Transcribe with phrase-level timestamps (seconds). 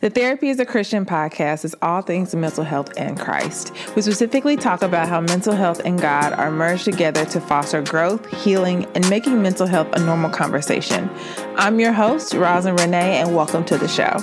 [0.00, 3.70] The Therapy is a Christian podcast is all things mental health and Christ.
[3.94, 8.26] We specifically talk about how mental health and God are merged together to foster growth,
[8.42, 11.10] healing, and making mental health a normal conversation.
[11.56, 14.16] I'm your host, Rosin Renee, and welcome to the show.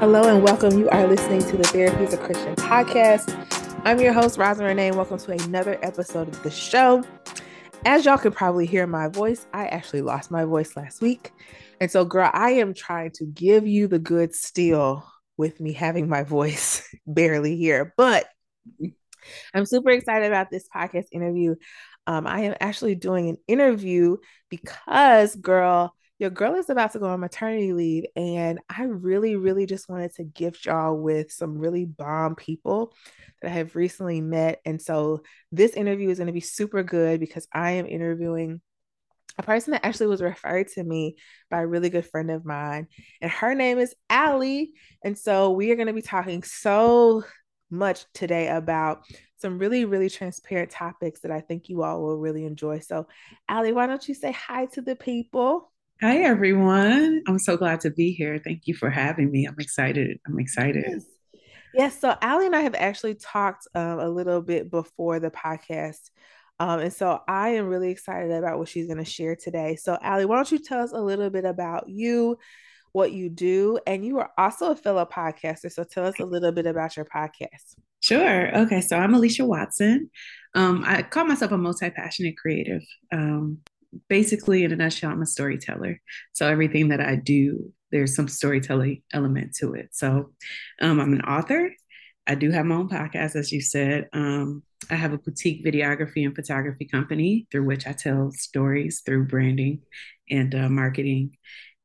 [0.00, 0.78] Hello and welcome.
[0.78, 3.36] You are listening to the Therapy is a Christian podcast.
[3.84, 7.04] I'm your host, Rosin Renee, and welcome to another episode of the show
[7.86, 11.32] as y'all can probably hear my voice, I actually lost my voice last week.
[11.80, 16.08] And so, girl, I am trying to give you the good still with me having
[16.08, 17.94] my voice barely here.
[17.96, 18.26] But
[19.54, 21.54] I'm super excited about this podcast interview.
[22.08, 24.16] Um, I am actually doing an interview
[24.50, 28.04] because, girl, your girl is about to go on maternity leave.
[28.16, 32.94] And I really, really just wanted to gift y'all with some really bomb people
[33.42, 34.60] that I have recently met.
[34.64, 38.60] And so this interview is going to be super good because I am interviewing
[39.38, 41.16] a person that actually was referred to me
[41.50, 42.86] by a really good friend of mine.
[43.20, 44.72] And her name is Allie.
[45.04, 47.24] And so we are going to be talking so
[47.70, 49.02] much today about
[49.38, 52.78] some really, really transparent topics that I think you all will really enjoy.
[52.78, 53.06] So,
[53.48, 55.70] Allie, why don't you say hi to the people?
[56.02, 57.22] Hi, everyone.
[57.26, 58.38] I'm so glad to be here.
[58.38, 59.46] Thank you for having me.
[59.46, 60.20] I'm excited.
[60.26, 60.84] I'm excited.
[60.86, 61.04] Yes.
[61.72, 62.00] Yes.
[62.00, 66.10] So Allie and I have actually talked um, a little bit before the podcast.
[66.60, 69.76] Um, and so I am really excited about what she's going to share today.
[69.76, 72.38] So, Allie, why don't you tell us a little bit about you,
[72.92, 75.72] what you do, and you are also a fellow podcaster.
[75.72, 77.74] So, tell us a little bit about your podcast.
[78.02, 78.54] Sure.
[78.58, 78.82] Okay.
[78.82, 80.10] So, I'm Alicia Watson.
[80.54, 82.82] Um, I call myself a multi passionate creative.
[84.08, 86.00] Basically, in a nutshell, I'm a storyteller.
[86.32, 89.88] So, everything that I do there's some storytelling element to it.
[89.92, 90.30] So
[90.80, 91.70] um, I'm an author.
[92.26, 94.08] I do have my own podcast, as you said.
[94.12, 99.28] Um, I have a boutique videography and photography company through which I tell stories through
[99.28, 99.82] branding
[100.28, 101.36] and uh, marketing.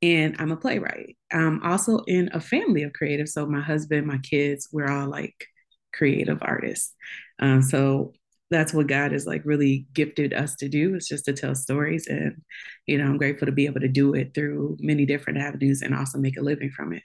[0.01, 1.15] And I'm a playwright.
[1.31, 3.29] I'm also in a family of creatives.
[3.29, 5.45] So my husband, my kids, we're all like
[5.93, 6.93] creative artists.
[7.39, 8.13] Um, so
[8.51, 12.05] that's what God has like really gifted us to do is just to tell stories.
[12.07, 12.41] And,
[12.85, 15.95] you know, I'm grateful to be able to do it through many different avenues and
[15.95, 17.03] also make a living from it.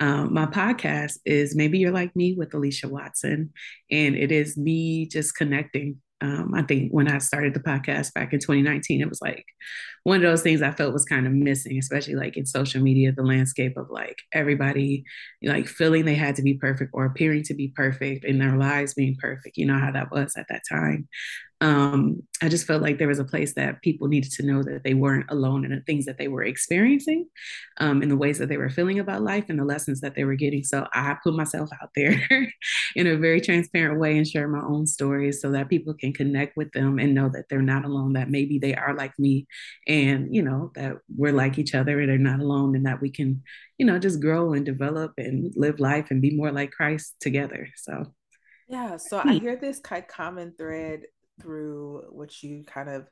[0.00, 3.52] Um, my podcast is Maybe You're Like Me with Alicia Watson.
[3.90, 8.32] And it is me just connecting um, I think when I started the podcast back
[8.32, 9.44] in 2019, it was like
[10.04, 13.12] one of those things I felt was kind of missing, especially like in social media,
[13.12, 15.04] the landscape of like everybody
[15.42, 18.94] like feeling they had to be perfect or appearing to be perfect in their lives
[18.94, 19.58] being perfect.
[19.58, 21.08] You know how that was at that time
[21.60, 24.82] um, I just felt like there was a place that people needed to know that
[24.84, 27.26] they weren't alone in the things that they were experiencing,
[27.78, 30.24] um, in the ways that they were feeling about life and the lessons that they
[30.24, 30.64] were getting.
[30.64, 32.20] So I put myself out there
[32.96, 36.56] in a very transparent way and share my own stories so that people can connect
[36.56, 39.46] with them and know that they're not alone, that maybe they are like me
[39.86, 43.10] and, you know, that we're like each other and they're not alone and that we
[43.10, 43.42] can,
[43.78, 47.68] you know, just grow and develop and live life and be more like Christ together.
[47.76, 48.12] So
[48.68, 51.02] yeah, so I hear this kind of common thread
[51.40, 53.06] through what you kind of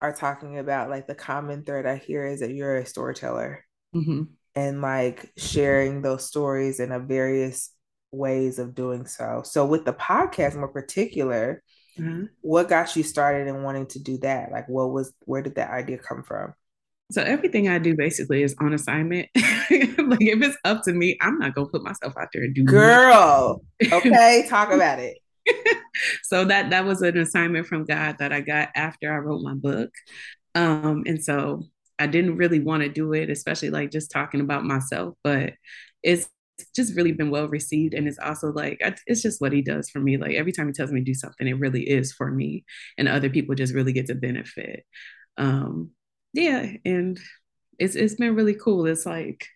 [0.00, 3.64] are talking about, like the common thread I hear is that you're a storyteller
[3.94, 4.22] mm-hmm.
[4.54, 7.70] and like sharing those stories in a various
[8.12, 9.42] ways of doing so.
[9.44, 11.62] So with the podcast more particular,
[11.98, 12.26] mm-hmm.
[12.40, 14.52] what got you started in wanting to do that?
[14.52, 16.54] Like what was where did that idea come from?
[17.10, 19.28] So everything I do basically is on assignment.
[19.36, 22.64] like if it's up to me, I'm not gonna put myself out there and do.
[22.64, 23.62] Girl,
[23.92, 25.18] okay, talk about it.
[26.22, 29.54] so that that was an assignment from God that I got after I wrote my
[29.54, 29.90] book.
[30.54, 31.64] Um, and so
[31.98, 35.54] I didn't really want to do it, especially like just talking about myself, but
[36.02, 36.28] it's
[36.74, 37.94] just really been well received.
[37.94, 40.16] And it's also like it's just what he does for me.
[40.16, 42.64] Like every time he tells me to do something it really is for me.
[42.98, 44.84] And other people just really get to benefit.
[45.36, 45.90] Um
[46.32, 47.18] yeah and
[47.78, 48.86] it's it's been really cool.
[48.86, 49.46] It's like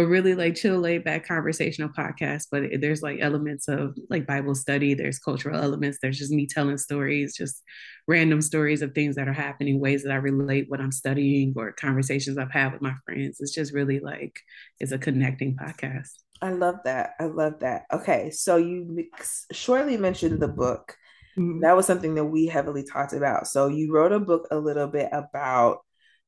[0.00, 4.54] a really like chill, laid back conversational podcast, but there's like elements of like Bible
[4.54, 7.62] study, there's cultural elements, there's just me telling stories, just
[8.08, 11.72] random stories of things that are happening, ways that I relate what I'm studying or
[11.72, 13.38] conversations I've had with my friends.
[13.40, 14.40] It's just really like
[14.80, 16.10] it's a connecting podcast.
[16.42, 17.14] I love that.
[17.20, 17.84] I love that.
[17.92, 19.06] Okay, so you
[19.52, 20.96] shortly mentioned the book.
[21.36, 21.60] Mm-hmm.
[21.60, 23.46] That was something that we heavily talked about.
[23.46, 25.80] So you wrote a book a little bit about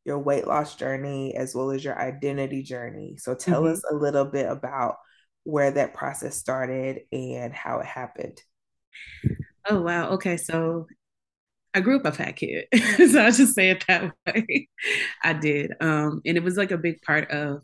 [0.04, 3.16] your weight loss journey as well as your identity journey.
[3.18, 3.72] So tell mm-hmm.
[3.72, 4.96] us a little bit about
[5.44, 8.40] where that process started and how it happened.
[9.68, 10.10] Oh wow.
[10.10, 10.36] Okay.
[10.36, 10.86] So
[11.74, 12.66] I grew up a fat kid.
[12.74, 14.68] so I'll just say it that way.
[15.22, 15.72] I did.
[15.80, 17.62] Um, and it was like a big part of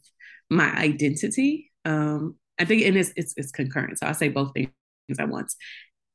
[0.49, 1.71] my identity.
[1.85, 3.99] Um, I think and it's, it's it's concurrent.
[3.99, 4.71] So I'll say both things
[5.19, 5.57] at once.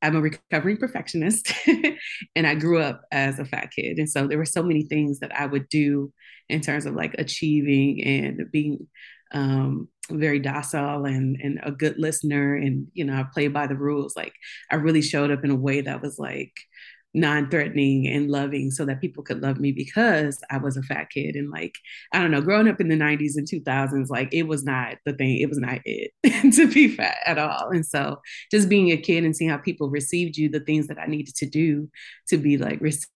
[0.04, 1.50] I'm a recovering perfectionist
[2.36, 3.98] and I grew up as a fat kid.
[3.98, 6.12] And so there were so many things that I would do
[6.50, 8.86] in terms of like achieving and being
[9.32, 12.54] um, very docile and, and a good listener.
[12.54, 14.14] And, you know, I played by the rules.
[14.14, 14.34] Like
[14.70, 16.52] I really showed up in a way that was like,
[17.14, 21.36] non-threatening and loving so that people could love me because I was a fat kid
[21.36, 21.76] and like
[22.12, 25.12] I don't know growing up in the 90s and 2000s like it was not the
[25.12, 26.10] thing it was not it
[26.54, 27.70] to be fat at all.
[27.70, 28.20] And so
[28.50, 31.36] just being a kid and seeing how people received you the things that I needed
[31.36, 31.88] to do
[32.28, 33.08] to be like received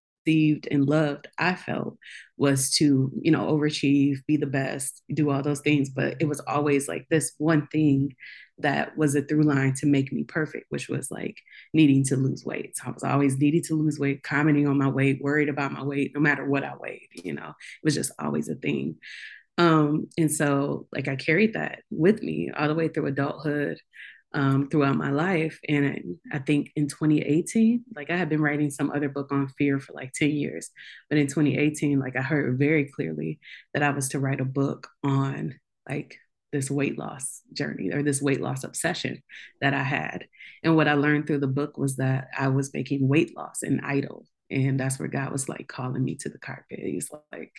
[0.71, 1.97] and loved I felt
[2.37, 5.89] was to you know overachieve be the best do all those things.
[5.89, 8.15] But it was always like this one thing
[8.59, 11.37] that was a through line to make me perfect, which was like
[11.73, 12.77] needing to lose weight.
[12.77, 15.83] So I was always needing to lose weight, commenting on my weight, worried about my
[15.83, 18.95] weight, no matter what I weighed, you know, it was just always a thing.
[19.57, 23.77] Um, and so like I carried that with me all the way through adulthood,
[24.33, 25.59] um, throughout my life.
[25.67, 29.79] And I think in 2018, like I had been writing some other book on fear
[29.79, 30.69] for like 10 years,
[31.09, 33.39] but in 2018, like I heard very clearly
[33.73, 35.59] that I was to write a book on
[35.89, 36.17] like
[36.51, 39.21] this weight loss journey or this weight loss obsession
[39.61, 40.25] that I had.
[40.63, 43.81] And what I learned through the book was that I was making weight loss an
[43.83, 44.25] idol.
[44.51, 46.79] And that's where God was like calling me to the carpet.
[46.79, 47.53] He's like,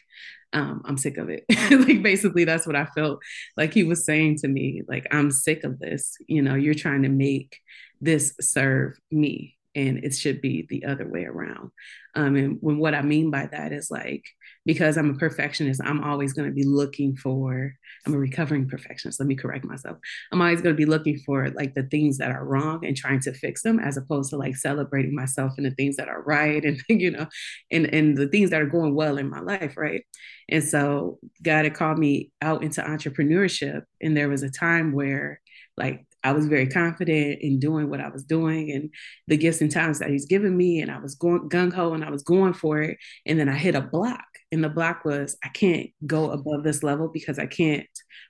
[0.53, 1.45] um, I'm sick of it.
[1.71, 3.21] like, basically, that's what I felt
[3.57, 4.83] like he was saying to me.
[4.89, 6.17] Like, I'm sick of this.
[6.27, 7.61] You know, you're trying to make
[8.01, 11.71] this serve me and it should be the other way around.
[12.17, 14.25] Um, and when what I mean by that is like,
[14.67, 17.73] because I'm a perfectionist, I'm always going to be looking for,
[18.05, 19.21] I'm a recovering perfectionist.
[19.21, 19.99] Let me correct myself.
[20.33, 23.21] I'm always going to be looking for like the things that are wrong and trying
[23.21, 26.65] to fix them as opposed to like celebrating myself and the things that are right
[26.65, 27.27] and, you know,
[27.71, 29.77] and, and the things that are going well in my life.
[29.77, 30.05] Right.
[30.49, 33.83] And so God had called me out into entrepreneurship.
[34.01, 35.41] And there was a time where
[35.77, 38.91] like I was very confident in doing what I was doing and
[39.27, 40.81] the gifts and talents that he's given me.
[40.81, 42.99] And I was going gung ho and I was going for it.
[43.27, 44.25] And then I hit a block.
[44.53, 47.87] And the block was I can't go above this level because I can't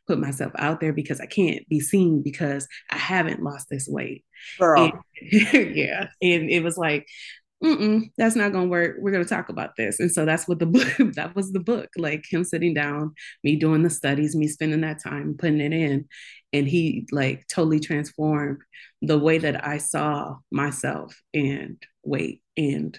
[0.07, 4.25] put myself out there because I can't be seen because I haven't lost this weight.
[4.77, 4.93] And,
[5.77, 6.09] yeah.
[6.21, 7.07] And it was like,
[7.63, 8.97] Mm-mm, that's not gonna work.
[9.01, 10.01] We're gonna talk about this.
[10.01, 13.15] And so that's what the book that was the book, like him sitting down,
[13.45, 16.07] me doing the studies, me spending that time putting it in.
[16.53, 18.59] And he like totally transformed
[19.03, 22.43] the way that I saw myself and weight.
[22.57, 22.99] And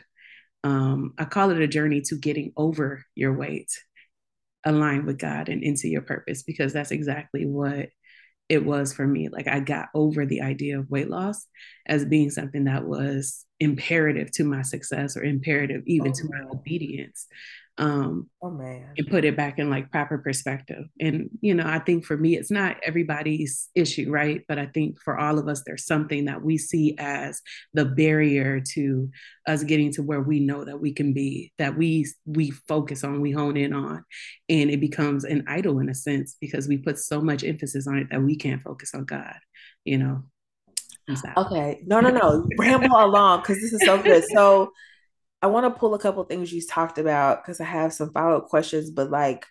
[0.64, 3.72] um, I call it a journey to getting over your weight,
[4.66, 7.90] aligned with God and into your purpose, because that's exactly what
[8.52, 9.30] it was for me.
[9.30, 11.48] Like I got over the idea of weight loss
[11.88, 16.50] as being something that was imperative to my success or imperative even oh, to my
[16.52, 17.28] obedience
[17.78, 18.94] um oh man.
[18.98, 20.86] and put it back in like proper perspective.
[21.00, 24.42] And you know i think for me it's not everybody's issue right?
[24.48, 27.42] But i think for all of us there's something that we see as
[27.74, 29.10] the barrier to
[29.48, 33.22] us getting to where we know that we can be that we we focus on
[33.22, 34.04] we hone in on.
[34.50, 37.98] And it becomes an idol in a sense because we put so much emphasis on
[37.98, 39.36] it that we can't focus on god
[39.86, 40.24] you know?
[41.38, 41.82] Okay.
[41.86, 42.48] No no no.
[42.58, 44.24] Ramble along because this is so good.
[44.34, 44.72] So
[45.42, 48.38] I want to pull a couple things you talked about because I have some follow
[48.38, 49.46] up questions, but like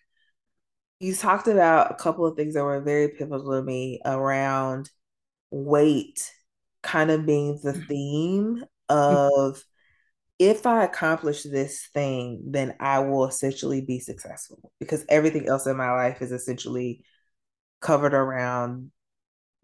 [1.01, 4.91] you talked about a couple of things that were very pivotal to me around
[5.51, 6.31] weight
[6.83, 7.87] kind of being the mm-hmm.
[7.87, 9.63] theme of
[10.39, 15.77] if I accomplish this thing, then I will essentially be successful because everything else in
[15.77, 17.05] my life is essentially
[17.81, 18.91] covered around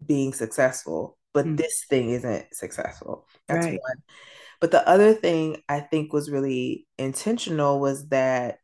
[0.05, 1.55] being successful, but mm-hmm.
[1.55, 3.27] this thing isn't successful.
[3.47, 3.79] That's right.
[3.81, 4.03] one.
[4.59, 8.57] But the other thing I think was really intentional was that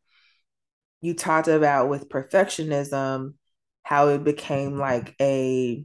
[1.00, 3.34] you talked about with perfectionism,
[3.82, 5.84] how it became like a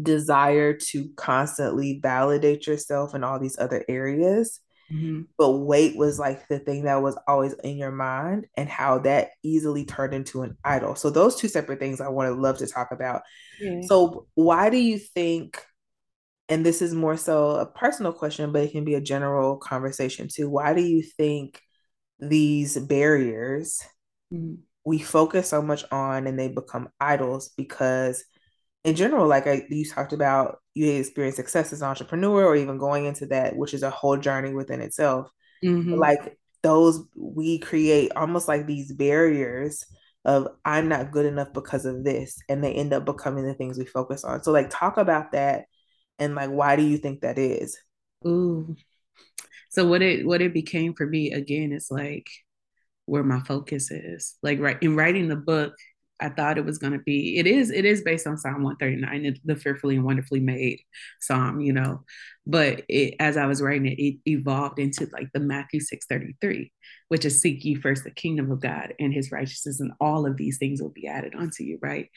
[0.00, 4.60] desire to constantly validate yourself in all these other areas.
[4.92, 5.22] Mm-hmm.
[5.38, 9.30] But weight was like the thing that was always in your mind, and how that
[9.42, 10.96] easily turned into an idol.
[10.96, 13.22] So, those two separate things I would love to talk about.
[13.58, 13.80] Yeah.
[13.82, 15.64] So, why do you think
[16.52, 20.28] and this is more so a personal question, but it can be a general conversation
[20.28, 20.50] too.
[20.50, 21.58] Why do you think
[22.20, 23.80] these barriers
[24.30, 24.56] mm-hmm.
[24.84, 27.52] we focus so much on and they become idols?
[27.56, 28.22] Because
[28.84, 32.76] in general, like I, you talked about, you experience success as an entrepreneur or even
[32.76, 35.30] going into that, which is a whole journey within itself.
[35.64, 35.94] Mm-hmm.
[35.94, 39.86] Like those, we create almost like these barriers
[40.26, 43.78] of I'm not good enough because of this, and they end up becoming the things
[43.78, 44.44] we focus on.
[44.44, 45.64] So, like, talk about that
[46.22, 47.78] and like why do you think that is
[48.26, 48.74] ooh
[49.70, 52.28] so what it what it became for me again is like
[53.06, 55.74] where my focus is like right in writing the book
[56.22, 57.38] I thought it was going to be.
[57.38, 57.70] It is.
[57.70, 60.80] It is based on Psalm 139, the fearfully and wonderfully made
[61.20, 62.04] psalm, you know.
[62.46, 66.70] But it, as I was writing it, it evolved into like the Matthew 6:33,
[67.08, 70.36] which is seek ye first the kingdom of God and His righteousness, and all of
[70.36, 72.08] these things will be added onto you, right?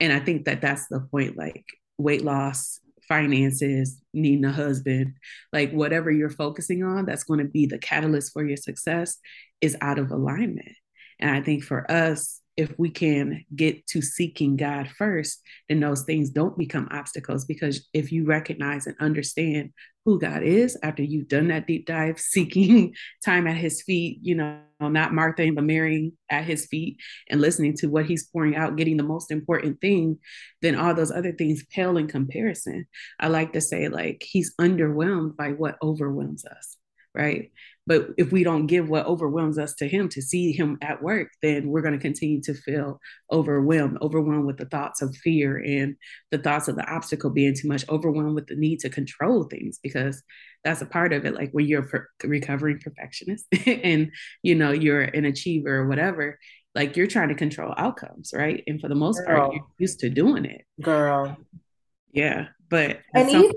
[0.00, 1.36] And I think that that's the point.
[1.36, 1.64] Like
[1.96, 5.14] weight loss, finances, needing a husband,
[5.52, 9.18] like whatever you're focusing on, that's going to be the catalyst for your success
[9.60, 10.72] is out of alignment.
[11.18, 16.02] And I think for us, if we can get to seeking God first, then those
[16.04, 17.44] things don't become obstacles.
[17.44, 19.72] Because if you recognize and understand
[20.04, 22.94] who God is after you've done that deep dive, seeking
[23.24, 27.76] time at His feet, you know, not Martha but Mary at His feet, and listening
[27.78, 30.18] to what He's pouring out, getting the most important thing,
[30.62, 32.86] then all those other things pale in comparison.
[33.18, 36.76] I like to say, like, He's underwhelmed by what overwhelms us
[37.14, 37.52] right?
[37.86, 41.28] But if we don't give what overwhelms us to him to see him at work,
[41.42, 43.00] then we're going to continue to feel
[43.30, 45.96] overwhelmed, overwhelmed with the thoughts of fear and
[46.30, 49.78] the thoughts of the obstacle being too much, overwhelmed with the need to control things
[49.82, 50.22] because
[50.64, 51.34] that's a part of it.
[51.34, 51.86] Like when you're
[52.22, 54.10] a recovering perfectionist and
[54.42, 56.38] you know you're an achiever or whatever,
[56.74, 58.64] like you're trying to control outcomes, right?
[58.66, 59.26] And for the most Girl.
[59.26, 60.62] part, you're used to doing it.
[60.80, 61.36] Girl.
[62.12, 62.46] Yeah.
[62.68, 63.52] But and even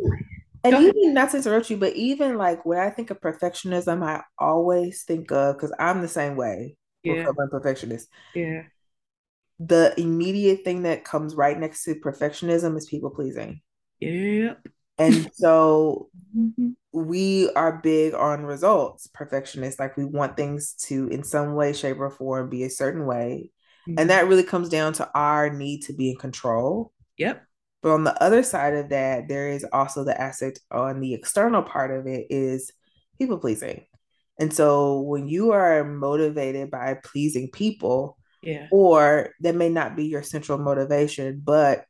[0.75, 4.23] and even not to interrupt you, but even like when I think of perfectionism, I
[4.37, 6.77] always think of because I'm the same way.
[7.03, 7.27] Yeah.
[7.51, 8.09] perfectionist.
[8.35, 8.63] Yeah.
[9.59, 13.61] The immediate thing that comes right next to perfectionism is people pleasing.
[13.99, 14.67] Yep.
[14.97, 16.71] And so mm-hmm.
[16.91, 19.79] we are big on results, perfectionists.
[19.79, 23.51] Like we want things to, in some way, shape, or form, be a certain way.
[23.87, 23.99] Mm-hmm.
[23.99, 26.91] And that really comes down to our need to be in control.
[27.17, 27.43] Yep.
[27.81, 31.61] But on the other side of that, there is also the aspect on the external
[31.61, 32.71] part of it is
[33.17, 33.85] people pleasing.
[34.39, 38.67] And so when you are motivated by pleasing people, yeah.
[38.71, 41.85] or that may not be your central motivation, but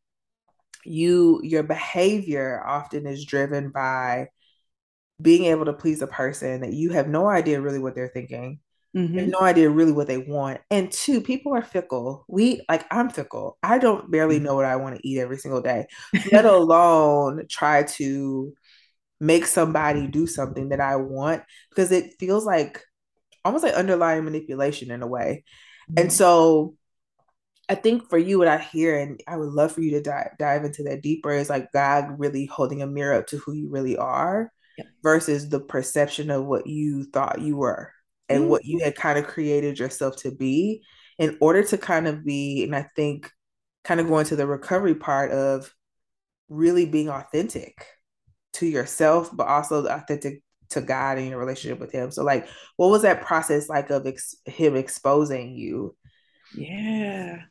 [0.86, 4.30] you your behavior often is driven by
[5.22, 8.60] being able to please a person that you have no idea really what they're thinking
[8.98, 9.30] Mm-hmm.
[9.30, 10.60] no idea really what they want.
[10.72, 12.26] And two, people are fickle.
[12.28, 13.60] We like I'm fickle.
[13.62, 14.46] I don't barely mm-hmm.
[14.46, 15.86] know what I want to eat every single day,
[16.32, 18.54] let alone try to
[19.20, 22.82] make somebody do something that I want because it feels like
[23.46, 25.44] almost like underlying manipulation in a way.
[25.92, 26.02] Mm-hmm.
[26.02, 26.76] And so
[27.70, 30.30] I think for you, what I hear, and I would love for you to dive,
[30.40, 33.70] dive into that deeper, is like God really holding a mirror up to who you
[33.70, 34.86] really are yeah.
[35.04, 37.92] versus the perception of what you thought you were
[38.30, 38.50] and mm-hmm.
[38.50, 40.84] what you had kind of created yourself to be
[41.18, 43.32] in order to kind of be and i think
[43.84, 45.74] kind of going to the recovery part of
[46.50, 47.86] really being authentic
[48.54, 52.12] to yourself but also authentic to god and your relationship with him.
[52.12, 55.96] So like what was that process like of ex- him exposing you?
[56.56, 57.42] Yeah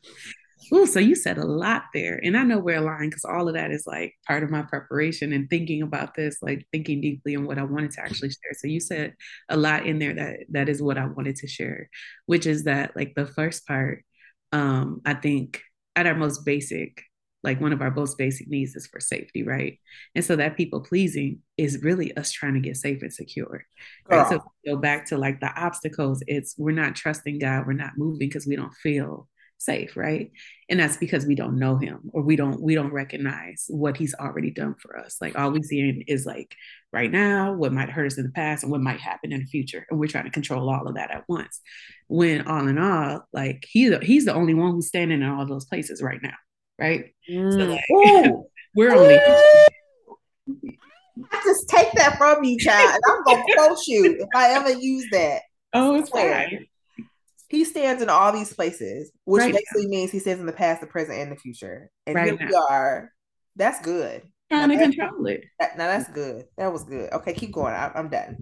[0.71, 2.19] Oh, so you said a lot there.
[2.23, 5.31] And I know we're aligned because all of that is like part of my preparation
[5.31, 8.53] and thinking about this, like thinking deeply on what I wanted to actually share.
[8.53, 9.13] So you said
[9.49, 11.89] a lot in there that that is what I wanted to share,
[12.25, 14.03] which is that like the first part,
[14.51, 15.61] um, I think
[15.95, 17.01] at our most basic,
[17.43, 19.79] like one of our most basic needs is for safety, right?
[20.15, 23.63] And so that people pleasing is really us trying to get safe and secure.
[24.09, 24.27] Right.
[24.27, 28.27] So go back to like the obstacles, it's we're not trusting God, we're not moving
[28.27, 30.31] because we don't feel safe right?
[30.69, 34.13] And that's because we don't know him or we don't we don't recognize what he's
[34.13, 35.17] already done for us.
[35.19, 36.55] Like all we see is like
[36.93, 39.45] right now what might hurt us in the past and what might happen in the
[39.45, 39.85] future.
[39.89, 41.61] And we're trying to control all of that at once.
[42.07, 45.65] When all in all like he's he's the only one who's standing in all those
[45.65, 46.35] places right now
[46.79, 47.13] right?
[47.29, 47.51] Mm.
[47.53, 48.31] so like,
[48.75, 49.17] we're only
[51.31, 54.71] I just take that from you, child, and I'm gonna quote you if I ever
[54.71, 55.41] use that.
[55.73, 56.67] Oh, it's fine
[57.49, 59.89] he stands in all these places, which right basically now.
[59.89, 61.89] means he stands in the past, the present, and the future.
[62.05, 62.47] And right here now.
[62.47, 63.11] we are.
[63.55, 64.21] That's good.
[64.51, 65.45] Trying now to control it.
[65.59, 66.45] That, now that's good.
[66.57, 67.11] That was good.
[67.11, 67.73] Okay, keep going.
[67.73, 68.37] I, I'm done.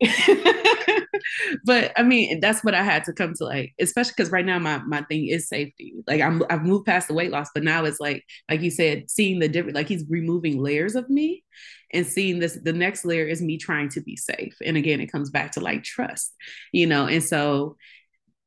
[1.64, 4.58] but I mean, that's what I had to come to like, especially because right now
[4.58, 5.94] my my thing is safety.
[6.06, 9.10] Like I'm I've moved past the weight loss, but now it's like like you said,
[9.10, 11.44] seeing the different like he's removing layers of me
[11.92, 14.56] and seeing this the next layer is me trying to be safe.
[14.64, 16.34] And again, it comes back to like trust,
[16.72, 17.76] you know, and so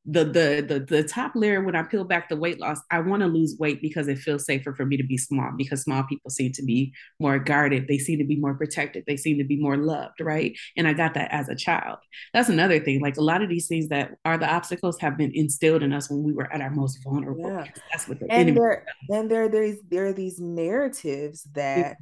[0.09, 3.21] the the the the top layer when I peel back the weight loss, I want
[3.23, 6.31] to lose weight because it feels safer for me to be small because small people
[6.31, 9.57] seem to be more guarded, they seem to be more protected, they seem to be
[9.57, 10.57] more loved, right?
[10.77, 11.97] And I got that as a child.
[12.33, 13.01] That's another thing.
[13.01, 16.09] Like a lot of these things that are the obstacles have been instilled in us
[16.09, 17.49] when we were at our most vulnerable.
[17.49, 17.65] Yeah.
[17.91, 21.97] That's what the and there and there there's there are these narratives that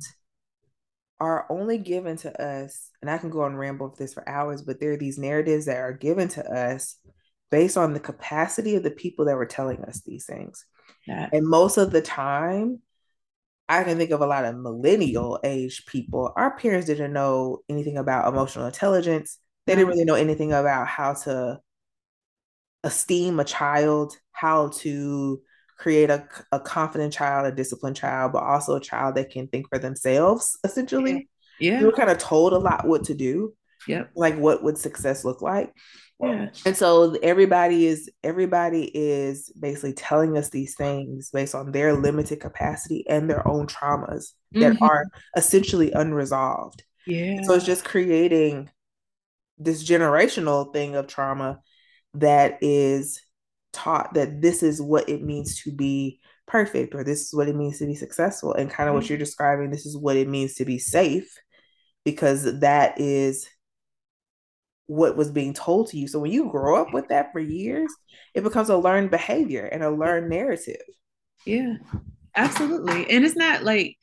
[1.20, 4.62] are only given to us, and I can go on ramble with this for hours,
[4.62, 6.98] but there are these narratives that are given to us
[7.56, 10.66] based on the capacity of the people that were telling us these things.
[11.08, 11.30] That.
[11.32, 12.82] And most of the time,
[13.70, 16.34] I can think of a lot of millennial age people.
[16.36, 19.40] Our parents didn't know anything about emotional intelligence.
[19.66, 21.62] They didn't really know anything about how to
[22.84, 25.42] esteem a child, how to
[25.78, 29.70] create a, a confident child, a disciplined child, but also a child that can think
[29.70, 31.30] for themselves, essentially.
[31.62, 31.72] Yeah.
[31.72, 31.80] yeah.
[31.80, 33.56] We were kind of told a lot what to do.
[33.88, 34.08] Yeah.
[34.14, 35.72] Like what would success look like?
[36.22, 36.50] Yeah.
[36.66, 42.40] And so everybody is everybody is basically telling us these things based on their limited
[42.40, 44.62] capacity and their own traumas mm-hmm.
[44.62, 45.06] that are
[45.36, 46.84] essentially unresolved.
[47.06, 47.42] Yeah.
[47.44, 48.70] So it's just creating
[49.58, 51.60] this generational thing of trauma
[52.14, 53.22] that is
[53.74, 57.56] taught that this is what it means to be perfect or this is what it
[57.56, 59.02] means to be successful and kind of mm-hmm.
[59.02, 61.28] what you're describing this is what it means to be safe
[62.06, 63.50] because that is
[64.88, 66.08] what was being told to you.
[66.08, 67.92] So when you grow up with that for years,
[68.34, 70.82] it becomes a learned behavior and a learned narrative.
[71.46, 71.76] Yeah,
[72.36, 73.10] absolutely.
[73.10, 73.98] And it's not like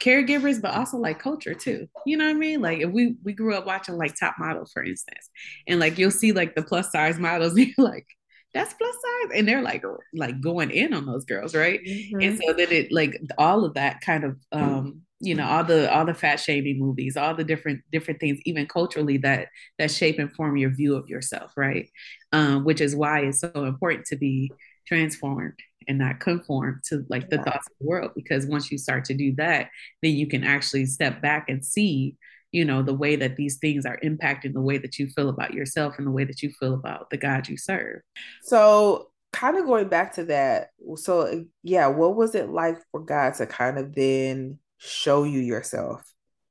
[0.00, 1.88] caregivers, but also like culture too.
[2.06, 2.60] You know what I mean?
[2.60, 5.30] Like if we we grew up watching like Top Model, for instance,
[5.66, 8.06] and like you'll see like the plus size models, and you're like,
[8.54, 11.80] that's plus size, and they're like like going in on those girls, right?
[11.86, 12.20] Mm-hmm.
[12.20, 15.92] And so then it like all of that kind of um you know all the
[15.92, 19.48] all the fat shaming movies all the different different things even culturally that
[19.78, 21.88] that shape and form your view of yourself right?
[22.32, 24.50] Um, which is why it's so important to be
[24.86, 25.54] transformed
[25.86, 27.42] and not conform to like the yeah.
[27.42, 29.70] thoughts of the world because once you start to do that
[30.02, 32.16] then you can actually step back and see
[32.52, 35.52] you know the way that these things are impacting the way that you feel about
[35.52, 38.00] yourself and the way that you feel about the god you serve.
[38.42, 43.34] So kind of going back to that so yeah what was it like for god
[43.34, 46.02] to kind of then show you yourself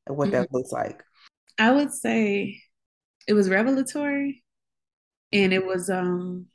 [0.05, 0.41] and what mm-hmm.
[0.41, 1.03] that looks like?
[1.57, 2.61] I would say
[3.27, 4.43] it was revelatory
[5.33, 6.47] and it was um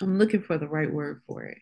[0.00, 1.58] I'm looking for the right word for it.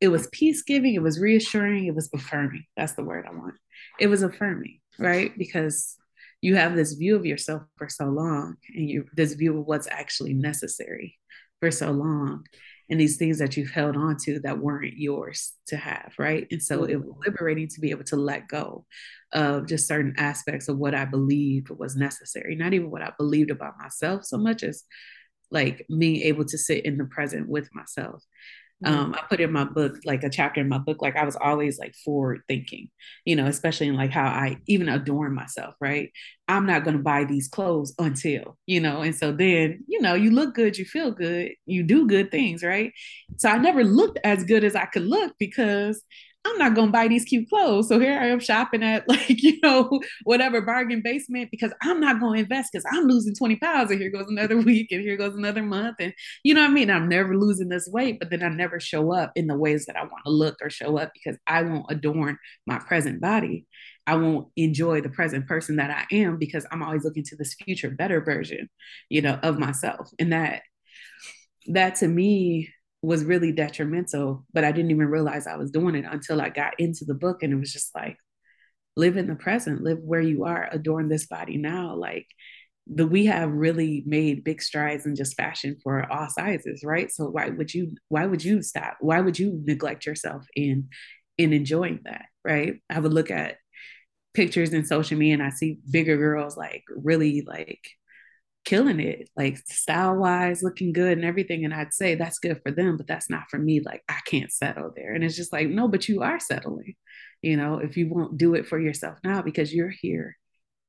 [0.00, 2.64] It was peace giving, it was reassuring, it was affirming.
[2.76, 3.54] That's the word I want.
[3.98, 5.36] It was affirming, right?
[5.36, 5.96] Because
[6.40, 9.88] you have this view of yourself for so long and you this view of what's
[9.90, 11.18] actually necessary
[11.60, 12.44] for so long
[12.90, 16.46] and these things that you've held on to that weren't yours to have, right?
[16.50, 18.84] And so it was liberating to be able to let go
[19.32, 23.50] of just certain aspects of what I believed was necessary, not even what I believed
[23.50, 24.82] about myself so much as
[25.52, 28.59] like being able to sit in the present with myself Mm-hmm.
[28.84, 31.36] Um, I put in my book, like a chapter in my book, like I was
[31.36, 32.88] always like forward thinking,
[33.26, 36.10] you know, especially in like how I even adorn myself, right?
[36.48, 40.14] I'm not going to buy these clothes until, you know, and so then, you know,
[40.14, 42.92] you look good, you feel good, you do good things, right?
[43.36, 46.02] So I never looked as good as I could look because
[46.46, 47.88] I'm not gonna buy these cute clothes.
[47.88, 52.18] So here I am shopping at like, you know, whatever bargain basement because I'm not
[52.18, 55.34] gonna invest because I'm losing 20 pounds and here goes another week and here goes
[55.34, 55.96] another month.
[56.00, 56.90] And you know what I mean?
[56.90, 59.96] I'm never losing this weight, but then I never show up in the ways that
[59.96, 63.66] I want to look or show up because I won't adorn my present body.
[64.06, 67.54] I won't enjoy the present person that I am because I'm always looking to this
[67.54, 68.68] future better version,
[69.10, 70.10] you know, of myself.
[70.18, 70.62] And that
[71.66, 72.70] that to me
[73.02, 76.78] was really detrimental, but I didn't even realize I was doing it until I got
[76.78, 78.16] into the book and it was just like
[78.96, 81.94] live in the present, live where you are, adorn this body now.
[81.94, 82.26] Like
[82.86, 87.10] the we have really made big strides in just fashion for all sizes, right?
[87.10, 88.96] So why would you why would you stop?
[89.00, 90.88] Why would you neglect yourself in
[91.38, 92.74] in enjoying that, right?
[92.90, 93.56] I would look at
[94.34, 97.80] pictures in social media and I see bigger girls like really like
[98.64, 101.64] killing it, like style wise, looking good and everything.
[101.64, 103.80] And I'd say that's good for them, but that's not for me.
[103.80, 105.14] Like, I can't settle there.
[105.14, 106.94] And it's just like, no, but you are settling,
[107.42, 110.36] you know, if you won't do it for yourself now because you're here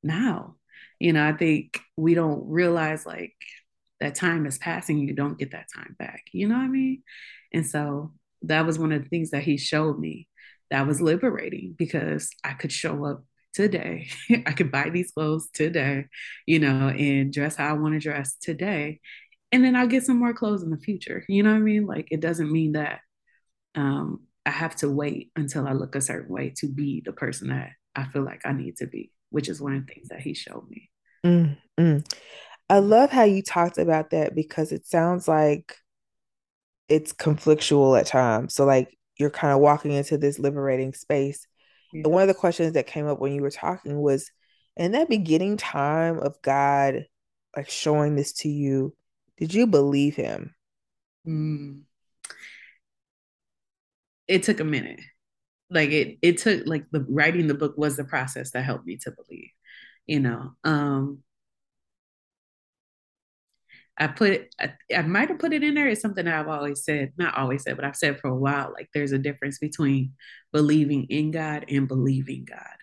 [0.04, 0.56] now.
[1.00, 3.34] You know, I think we don't realize like
[4.00, 6.24] that time is passing, you don't get that time back.
[6.32, 7.04] You know what I mean?
[7.54, 10.28] And so that was one of the things that he showed me
[10.70, 14.10] that was liberating because I could show up today.
[14.46, 16.06] I could buy these clothes today,
[16.46, 19.00] you know, and dress how I want to dress today.
[19.52, 21.26] And then I'll get some more clothes in the future.
[21.28, 21.86] You know what I mean?
[21.86, 23.02] Like it doesn't mean that
[23.76, 27.50] um, I have to wait until I look a certain way to be the person
[27.50, 30.22] that I feel like I need to be, which is one of the things that
[30.22, 30.90] he showed me.
[31.26, 32.00] Mm-hmm.
[32.70, 35.76] I love how you talked about that because it sounds like
[36.88, 38.54] it's conflictual at times.
[38.54, 41.46] So, like, you're kind of walking into this liberating space
[41.94, 42.08] yeah.
[42.08, 44.32] one of the questions that came up when you were talking was
[44.78, 47.06] in that beginning time of God
[47.56, 48.96] like showing this to you,
[49.38, 50.56] did you believe him?
[51.28, 51.82] Mm.
[54.28, 55.02] It took a minute.
[55.70, 58.98] Like it it took like the writing the book was the process that helped me
[59.04, 59.50] to believe,
[60.06, 60.52] you know.
[60.64, 61.24] Um
[64.02, 65.88] I put I, I might have put it in there.
[65.88, 68.74] It's something I've always said, not always said, but I've said for a while.
[68.74, 70.14] Like there's a difference between
[70.52, 72.78] believing in God and believing God,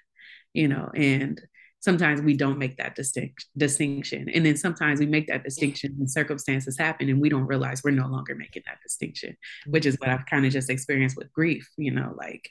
[0.54, 1.40] you know, and
[1.80, 4.28] sometimes we don't make that distinct distinction.
[4.32, 7.90] And then sometimes we make that distinction and circumstances happen and we don't realize we're
[7.90, 11.68] no longer making that distinction, which is what I've kind of just experienced with grief,
[11.76, 12.48] you know, like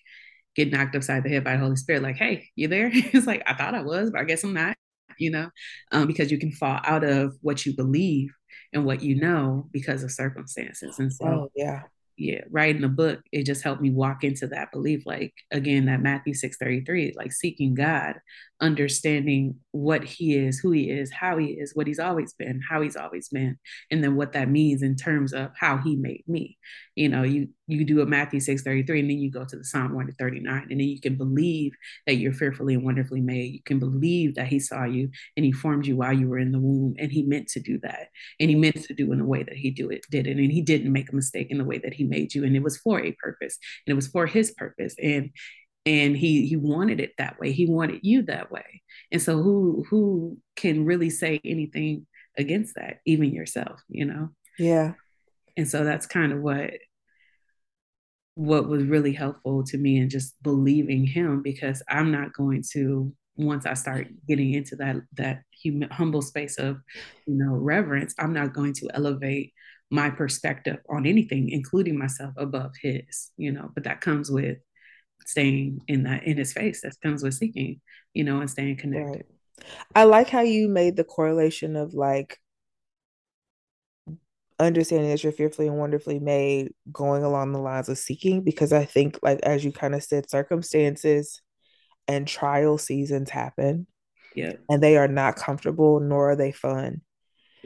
[0.57, 2.89] get knocked upside the head by the Holy Spirit, like, hey, you there?
[2.93, 4.75] it's like, I thought I was, but I guess I'm not,
[5.17, 5.49] you know,
[5.91, 8.29] um, because you can fall out of what you believe
[8.73, 10.99] and what you know because of circumstances.
[10.99, 11.83] And so, oh, yeah,
[12.17, 15.05] yeah, writing the book, it just helped me walk into that belief.
[15.05, 18.15] Like again, that Matthew 633, like seeking God,
[18.59, 22.81] understanding what he is, who he is, how he is, what he's always been, how
[22.81, 23.57] he's always been,
[23.91, 26.57] and then what that means in terms of how he made me.
[26.95, 29.93] You know, you you do a Matthew 633 and then you go to the Psalm
[29.93, 31.73] 139 and then you can believe
[32.05, 33.53] that you're fearfully and wonderfully made.
[33.53, 36.53] You can believe that he saw you and he formed you while you were in
[36.53, 38.07] the womb and he meant to do that.
[38.39, 40.37] And he meant to do in the way that he do it did it.
[40.37, 42.45] And he didn't make a mistake in the way that he made you.
[42.45, 44.95] And it was for a purpose and it was for his purpose.
[45.01, 45.31] And
[45.87, 47.53] and he he wanted it that way.
[47.53, 48.81] He wanted you that way.
[49.11, 52.05] And so who who can really say anything
[52.37, 52.99] against that?
[53.05, 54.29] Even yourself you know?
[54.59, 54.93] Yeah.
[55.55, 56.71] And so that's kind of what
[58.35, 63.11] what was really helpful to me and just believing him because i'm not going to
[63.35, 66.77] once i start getting into that that hum, humble space of
[67.25, 69.53] you know reverence i'm not going to elevate
[69.89, 73.71] my perspective on anything including myself above his you know?
[73.73, 74.59] But that comes with
[75.27, 77.81] staying in that in his face that comes with seeking
[78.13, 79.25] you know and staying connected
[79.57, 79.65] right.
[79.93, 82.39] i like how you made the correlation of like
[84.57, 88.85] understanding that you're fearfully and wonderfully made going along the lines of seeking because i
[88.85, 91.41] think like as you kind of said circumstances
[92.07, 93.85] and trial seasons happen
[94.33, 97.01] yeah and they are not comfortable nor are they fun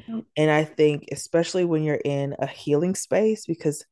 [0.07, 0.25] nope.
[0.35, 3.85] and i think especially when you're in a healing space because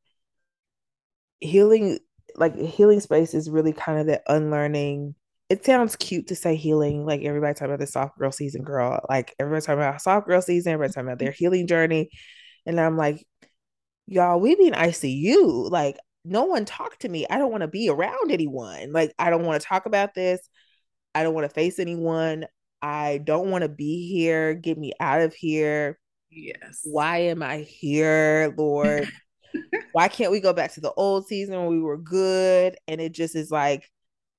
[1.38, 2.00] healing
[2.36, 5.14] like healing space is really kind of that unlearning
[5.50, 9.04] it sounds cute to say healing, like everybody talking about the soft girl season, girl.
[9.08, 12.08] Like everybody talking about soft girl season, everybody talking about their healing journey.
[12.66, 13.26] And I'm like,
[14.06, 15.68] y'all, we be in ICU.
[15.68, 17.26] Like, no one talk to me.
[17.28, 18.92] I don't want to be around anyone.
[18.92, 20.40] Like, I don't want to talk about this.
[21.16, 22.46] I don't want to face anyone.
[22.80, 24.54] I don't want to be here.
[24.54, 25.98] Get me out of here.
[26.30, 26.82] Yes.
[26.84, 29.08] Why am I here, Lord?
[29.92, 32.76] Why can't we go back to the old season when we were good?
[32.86, 33.90] And it just is like,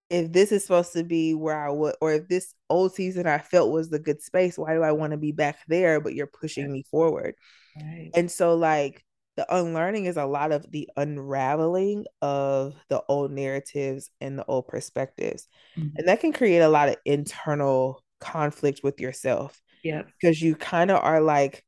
[0.10, 3.38] if this is supposed to be where I would, or if this old season I
[3.38, 6.02] felt was the good space, why do I want to be back there?
[6.02, 7.36] But you're pushing me forward.
[7.78, 8.12] Right.
[8.14, 9.06] And so, like,
[9.38, 14.68] the unlearning is a lot of the unraveling of the old narratives and the old
[14.68, 15.48] perspectives.
[15.78, 15.96] Mm-hmm.
[15.98, 19.62] And that can create a lot of internal conflict with yourself.
[19.84, 20.02] Yeah.
[20.20, 21.64] Because you kind of are like,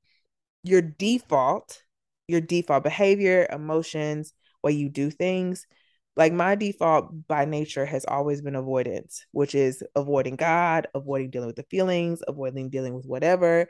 [0.63, 1.81] your default,
[2.27, 4.33] your default behavior, emotions,
[4.63, 5.67] way you do things.
[6.15, 11.47] Like my default by nature has always been avoidance, which is avoiding God, avoiding dealing
[11.47, 13.67] with the feelings, avoiding dealing with whatever.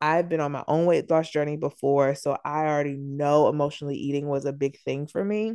[0.00, 4.28] I've been on my own weight loss journey before, so I already know emotionally eating
[4.28, 5.54] was a big thing for me.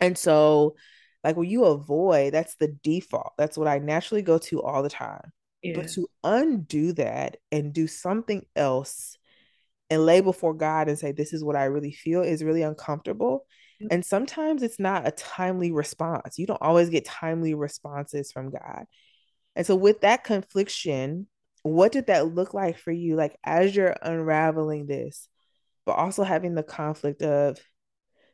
[0.00, 0.74] And so,
[1.22, 3.34] like when you avoid, that's the default.
[3.38, 5.32] That's what I naturally go to all the time.
[5.62, 5.76] Yeah.
[5.76, 9.16] But to undo that and do something else
[9.92, 13.46] and lay before God and say, This is what I really feel is really uncomfortable.
[13.90, 16.38] And sometimes it's not a timely response.
[16.38, 18.84] You don't always get timely responses from God.
[19.56, 21.26] And so, with that confliction,
[21.62, 25.28] what did that look like for you like as you're unraveling this
[25.86, 27.58] but also having the conflict of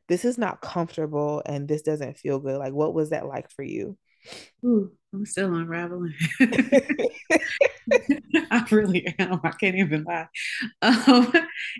[0.08, 3.62] this is not comfortable and this doesn't feel good like what was that like for
[3.62, 3.98] you
[4.64, 6.14] Ooh, i'm still unraveling.
[8.50, 9.40] I really am.
[9.42, 10.28] I can't even lie.
[10.82, 11.32] Um,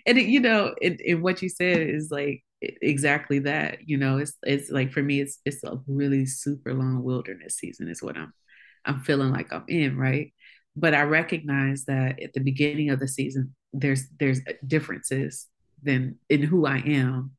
[0.07, 4.18] and it, you know it, it, what you said is like exactly that you know
[4.18, 8.16] it's it's like for me it's it's a really super long wilderness season is what
[8.16, 8.33] i'm
[8.85, 10.33] i'm feeling like i'm in right?
[10.77, 15.46] But I recognize that at the beginning of the season, there's there's differences
[15.83, 17.33] than in who I am,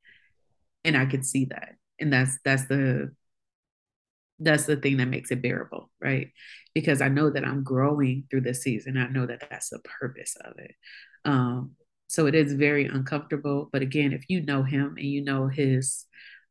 [0.83, 3.12] and I can see that, and that's that's the
[4.39, 6.30] that's the thing that makes it bearable, right?
[6.73, 8.97] Because I know that I'm growing through this season.
[8.97, 10.75] I know that that's the purpose of it.
[11.25, 11.71] Um,
[12.08, 16.06] so it is very uncomfortable, but again, if you know Him and you know His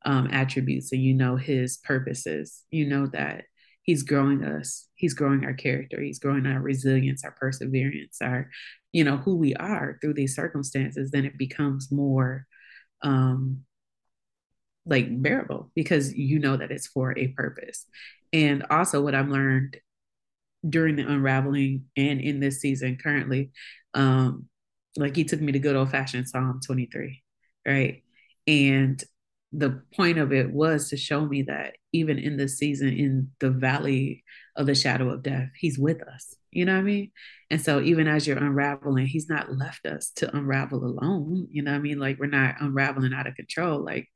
[0.04, 3.44] um, attributes and you know His purposes, you know that
[3.88, 8.50] he's growing us he's growing our character he's growing our resilience our perseverance our
[8.92, 12.46] you know who we are through these circumstances then it becomes more
[13.02, 13.64] um
[14.88, 17.86] like bearable because you know that it's for a purpose
[18.32, 19.76] and also what i've learned
[20.68, 23.50] during the unraveling and in this season currently
[23.94, 24.48] um
[24.98, 27.22] like he took me to good old fashioned Psalm 23,
[27.66, 28.02] right?
[28.46, 29.02] And
[29.52, 33.50] the point of it was to show me that even in this season, in the
[33.50, 34.24] valley
[34.56, 36.34] of the shadow of death, he's with us.
[36.50, 37.12] You know what I mean?
[37.50, 41.46] And so even as you're unraveling, he's not left us to unravel alone.
[41.50, 41.98] You know what I mean?
[41.98, 43.84] Like we're not unraveling out of control.
[43.84, 44.08] Like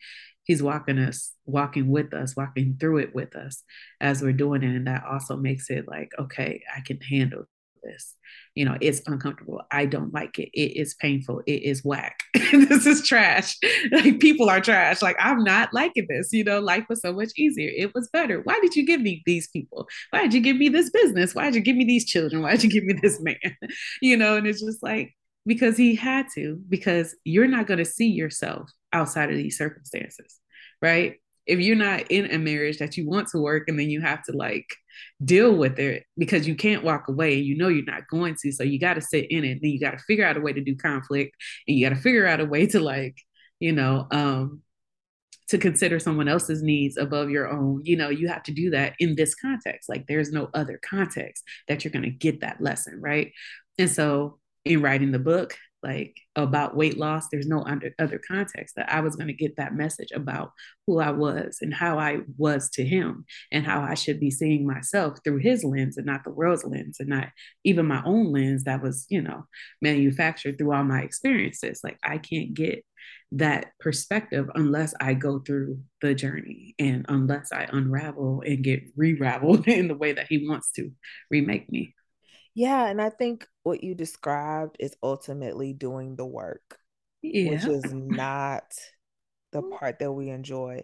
[0.52, 3.62] he's walking us, walking with us, walking through it with us
[4.02, 4.76] as we're doing it.
[4.76, 7.44] And that also makes it like, okay, I can handle
[7.82, 8.14] this.
[8.54, 9.62] You know, it's uncomfortable.
[9.70, 10.50] I don't like it.
[10.52, 11.40] It is painful.
[11.46, 12.18] It is whack.
[12.34, 13.56] this is trash.
[13.90, 15.00] Like people are trash.
[15.00, 16.32] Like I'm not liking this.
[16.32, 17.70] You know, life was so much easier.
[17.74, 18.42] It was better.
[18.42, 19.88] Why did you give me these people?
[20.10, 21.34] Why did you give me this business?
[21.34, 22.42] Why did you give me these children?
[22.42, 23.56] Why did you give me this man?
[24.02, 25.14] you know, and it's just like
[25.46, 30.38] because he had to, because you're not going to see yourself outside of these circumstances,
[30.82, 31.16] right?
[31.46, 34.22] if you're not in a marriage that you want to work and then you have
[34.22, 34.66] to like
[35.24, 38.62] deal with it because you can't walk away you know you're not going to so
[38.62, 39.58] you got to sit in it.
[39.60, 41.34] Then you got to figure out a way to do conflict
[41.66, 43.16] and you got to figure out a way to like
[43.58, 44.62] you know um
[45.48, 47.82] to consider someone else's needs above your own.
[47.84, 49.88] You know you have to do that in this context.
[49.88, 53.32] Like there's no other context that you're going to get that lesson right?
[53.78, 58.74] And so in writing the book like about weight loss there's no under, other context
[58.76, 60.52] that i was going to get that message about
[60.86, 64.66] who i was and how i was to him and how i should be seeing
[64.66, 67.28] myself through his lens and not the world's lens and not
[67.64, 69.44] even my own lens that was you know
[69.80, 71.80] manufactured through all my experiences.
[71.82, 72.84] Like i can't get
[73.32, 79.66] that perspective unless i go through the journey and unless i unravel and get re-raveled
[79.68, 80.90] in the way that he wants to
[81.30, 81.94] remake me
[82.54, 86.78] yeah, and I think what you described is ultimately doing the work,
[87.22, 87.50] yeah.
[87.50, 88.64] which is not
[89.52, 89.76] the mm-hmm.
[89.76, 90.82] part that we enjoy.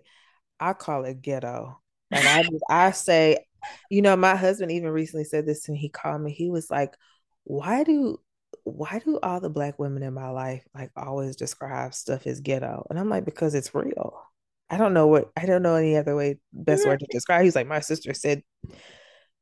[0.60, 1.80] I call it ghetto.
[2.10, 3.46] Like I just, I say,
[3.90, 5.78] you know, my husband even recently said this to me.
[5.78, 6.32] He called me.
[6.32, 6.96] He was like,
[7.44, 8.18] "Why do
[8.64, 12.86] why do all the black women in my life like always describe stuff as ghetto?"
[12.88, 14.22] And I'm like, "Because it's real."
[14.70, 16.90] I don't know what I don't know any other way best mm-hmm.
[16.90, 17.44] word to describe.
[17.44, 18.42] He's like, my sister said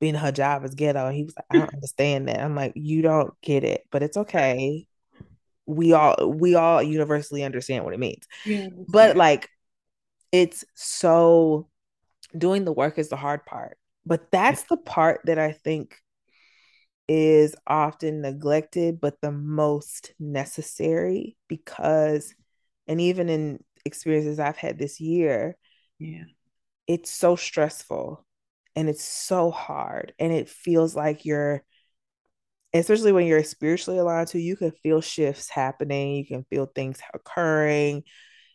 [0.00, 1.06] being her job is ghetto.
[1.06, 1.76] And he was like, I don't mm-hmm.
[1.76, 2.40] understand that.
[2.40, 4.86] I'm like, you don't get it, but it's okay.
[5.66, 8.26] We all we all universally understand what it means.
[8.44, 9.48] Yeah, but like
[10.30, 11.68] it's so
[12.36, 13.76] doing the work is the hard part.
[14.04, 15.96] But that's the part that I think
[17.08, 22.34] is often neglected, but the most necessary because,
[22.86, 25.56] and even in experiences I've had this year,
[25.98, 26.24] yeah,
[26.86, 28.24] it's so stressful
[28.76, 31.64] and it's so hard and it feels like you're
[32.74, 37.00] especially when you're spiritually aligned to you can feel shifts happening you can feel things
[37.14, 38.04] occurring.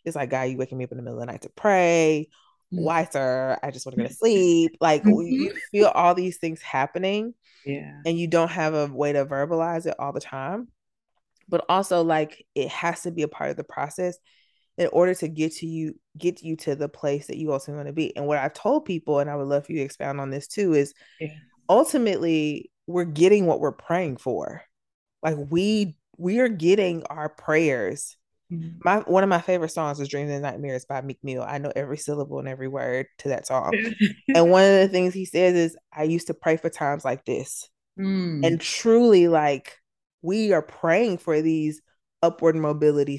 [0.04, 2.28] It's like god you waking me up in the middle of the night to pray.
[2.72, 2.84] Mm-hmm.
[2.84, 3.58] why sir?
[3.62, 4.78] I just want to go to sleep.
[4.80, 5.26] Like mm-hmm.
[5.26, 7.34] you feel all these things happening
[7.66, 8.00] yeah.
[8.06, 10.68] and you don't have a way to verbalize it all the time.
[11.48, 14.16] But also like it has to be a part of the process
[14.82, 17.86] in order to get to you get you to the place that you also want
[17.86, 20.20] to be and what i've told people and i would love for you to expound
[20.20, 21.28] on this too is yeah.
[21.68, 24.62] ultimately we're getting what we're praying for
[25.22, 28.16] like we we are getting our prayers
[28.52, 28.78] mm-hmm.
[28.84, 31.72] my one of my favorite songs is dreams and nightmares by meek mill i know
[31.74, 33.72] every syllable and every word to that song
[34.34, 37.24] and one of the things he says is i used to pray for times like
[37.24, 37.68] this
[37.98, 38.44] mm.
[38.44, 39.78] and truly like
[40.22, 41.80] we are praying for these
[42.22, 43.18] upward mobility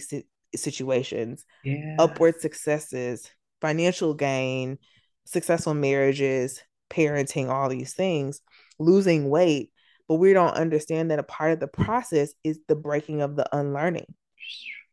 [0.56, 1.96] situations, yeah.
[2.00, 3.30] upward successes,
[3.62, 4.78] financial gain,
[5.26, 8.42] successful marriages, parenting, all these things,
[8.80, 9.72] losing weight.
[10.08, 13.48] But we don't understand that a part of the process is the breaking of the
[13.56, 14.14] unlearning.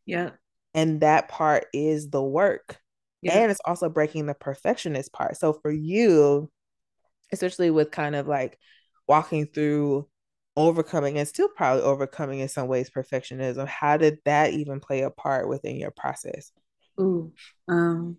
[0.07, 0.31] Yeah.
[0.73, 2.79] And that part is the work.
[3.23, 3.39] Yeah.
[3.39, 5.37] And it's also breaking the perfectionist part.
[5.37, 6.51] So for you,
[7.33, 8.59] especially with kind of like
[9.07, 10.09] walking through
[10.57, 13.67] overcoming and still probably overcoming in some ways perfectionism.
[13.67, 16.53] How did that even play a part within your process?
[17.01, 17.33] Ooh,
[17.69, 18.17] um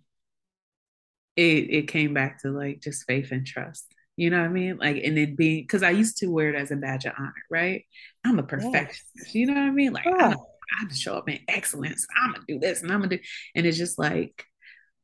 [1.35, 4.77] it it came back to like just faith and trust you know what i mean?
[4.77, 7.33] Like and it being because i used to wear it as a badge of honor
[7.49, 7.85] right?
[8.25, 9.35] I'm a perfectionist yes.
[9.35, 9.93] you know what i mean?
[9.93, 12.05] Like I, I show up in excellence.
[12.21, 13.23] I'm gonna do this and i'm gonna do
[13.55, 14.45] and it's just like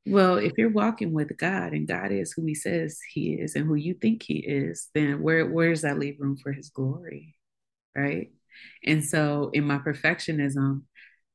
[0.08, 3.66] well, if you're walking with God and God is who he says he is and
[3.66, 7.36] who you think he is, then where where does that leave room for his glory?
[7.96, 8.32] Right?
[8.86, 10.84] And so in my perfectionism,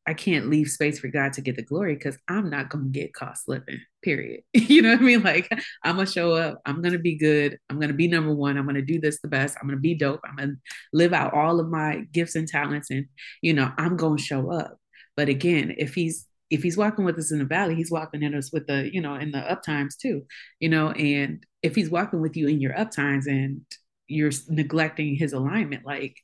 [0.07, 3.15] I can't leave space for God to get the glory because I'm not gonna get
[3.15, 4.43] caught slipping, period.
[4.53, 5.23] you know what I mean?
[5.23, 5.49] Like
[5.85, 8.83] I'm gonna show up, I'm gonna be good, I'm gonna be number one, I'm gonna
[8.83, 10.55] do this the best, I'm gonna be dope, I'm gonna
[10.93, 13.07] live out all of my gifts and talents, and
[13.43, 14.77] you know, I'm gonna show up.
[15.17, 18.35] But again, if he's if he's walking with us in the valley, he's walking in
[18.35, 20.27] us with the, you know, in the up times too,
[20.61, 23.63] you know, and if he's walking with you in your up times and
[24.07, 26.15] you're neglecting his alignment, like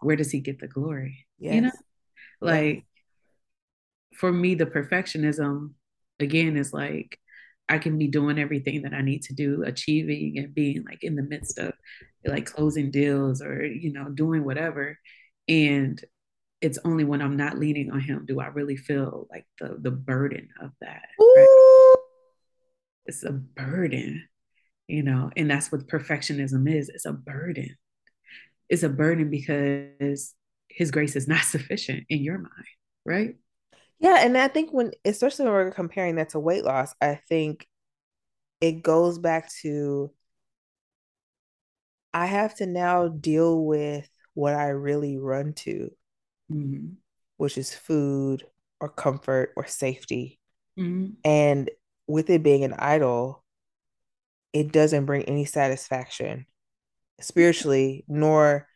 [0.00, 1.26] where does he get the glory?
[1.40, 1.54] Yes.
[1.56, 1.72] You know?
[2.40, 2.84] Like
[4.14, 5.72] for me, the perfectionism
[6.20, 7.18] again is like
[7.68, 11.16] I can be doing everything that I need to do, achieving and being like in
[11.16, 11.72] the midst of
[12.24, 14.96] like closing deals or, you know, doing whatever.
[15.48, 16.00] And
[16.62, 19.90] it's only when I'm not leaning on him do I really feel like the the
[19.90, 21.08] burden of that.
[21.18, 21.96] Right?
[23.06, 24.28] It's a burden,
[24.86, 26.88] you know, and that's what perfectionism is.
[26.88, 27.76] It's a burden.
[28.68, 30.34] It's a burden because
[30.68, 32.66] his grace is not sufficient in your mind,
[33.04, 33.36] right?
[33.98, 37.66] Yeah, and I think when especially when we're comparing that to weight loss, I think
[38.60, 40.12] it goes back to
[42.14, 45.90] I have to now deal with what I really run to,
[46.52, 46.88] mm-hmm.
[47.36, 48.44] which is food
[48.80, 50.38] or comfort or safety.
[50.78, 51.14] Mm-hmm.
[51.24, 51.70] And
[52.06, 53.44] with it being an idol,
[54.52, 56.46] it doesn't bring any satisfaction
[57.20, 58.68] spiritually, nor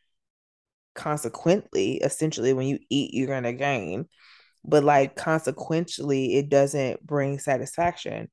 [0.94, 4.06] consequently, essentially, when you eat, you're going to gain
[4.66, 8.28] but like consequentially it doesn't bring satisfaction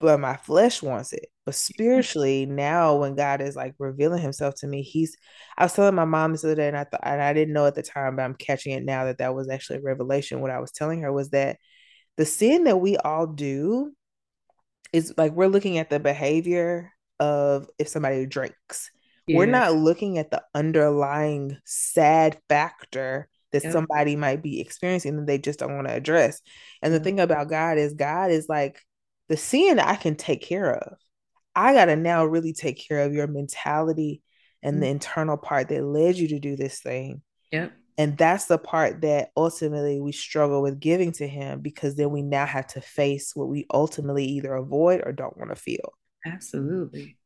[0.00, 4.66] but my flesh wants it but spiritually now when god is like revealing himself to
[4.66, 5.16] me he's
[5.56, 7.66] i was telling my mom this other day and i thought and i didn't know
[7.66, 10.50] at the time but i'm catching it now that that was actually a revelation what
[10.50, 11.58] i was telling her was that
[12.16, 13.92] the sin that we all do
[14.92, 18.90] is like we're looking at the behavior of if somebody drinks
[19.26, 19.38] yeah.
[19.38, 23.72] we're not looking at the underlying sad factor that yep.
[23.72, 26.40] somebody might be experiencing that they just don't want to address.
[26.82, 28.82] And the thing about God is God is like
[29.28, 30.96] the sin I can take care of.
[31.54, 34.22] I got to now really take care of your mentality
[34.62, 34.80] and mm-hmm.
[34.80, 37.22] the internal part that led you to do this thing.
[37.52, 37.72] Yep.
[37.96, 42.22] And that's the part that ultimately we struggle with giving to him because then we
[42.22, 45.92] now have to face what we ultimately either avoid or don't want to feel.
[46.26, 47.16] Absolutely.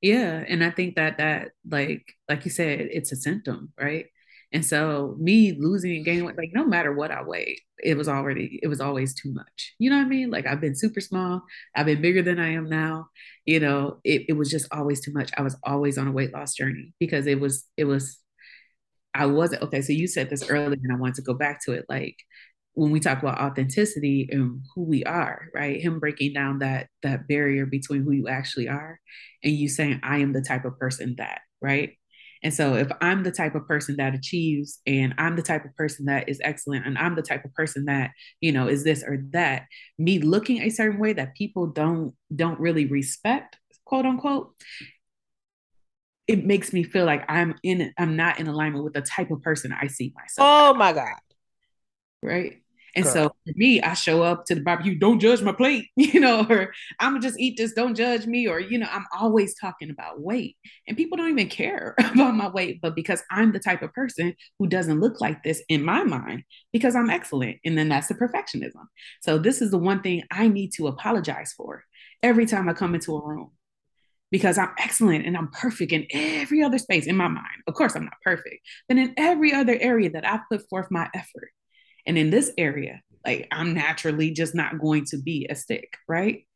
[0.00, 4.06] Yeah, and I think that that like like you said it's a symptom, right?
[4.52, 8.08] And so me losing and gaining weight, like no matter what I weighed, it was
[8.08, 9.74] already, it was always too much.
[9.78, 10.30] You know what I mean?
[10.30, 11.42] Like I've been super small,
[11.74, 13.08] I've been bigger than I am now.
[13.46, 15.30] You know, it, it was just always too much.
[15.36, 18.18] I was always on a weight loss journey because it was, it was,
[19.14, 19.82] I wasn't okay.
[19.82, 21.84] So you said this earlier, and I want to go back to it.
[21.88, 22.16] Like
[22.74, 25.80] when we talk about authenticity and who we are, right?
[25.80, 28.98] Him breaking down that that barrier between who you actually are
[29.44, 31.92] and you saying, I am the type of person that, right?
[32.42, 35.74] And so if I'm the type of person that achieves and I'm the type of
[35.76, 39.04] person that is excellent and I'm the type of person that, you know, is this
[39.06, 39.66] or that,
[39.98, 44.54] me looking a certain way that people don't don't really respect, quote unquote,
[46.26, 49.42] it makes me feel like I'm in I'm not in alignment with the type of
[49.42, 50.48] person I see myself.
[50.50, 51.16] Oh my God.
[52.22, 52.61] Right.
[52.94, 56.20] And so for me, I show up to the barbecue, don't judge my plate, you
[56.20, 59.54] know, or I'm gonna just eat this, don't judge me, or you know, I'm always
[59.58, 60.56] talking about weight.
[60.86, 64.34] And people don't even care about my weight, but because I'm the type of person
[64.58, 67.58] who doesn't look like this in my mind, because I'm excellent.
[67.64, 68.86] And then that's the perfectionism.
[69.22, 71.84] So this is the one thing I need to apologize for
[72.22, 73.52] every time I come into a room.
[74.30, 77.62] Because I'm excellent and I'm perfect in every other space in my mind.
[77.66, 81.10] Of course, I'm not perfect, but in every other area that I put forth my
[81.14, 81.50] effort,
[82.06, 86.46] and in this area, like I'm naturally just not going to be a stick, right?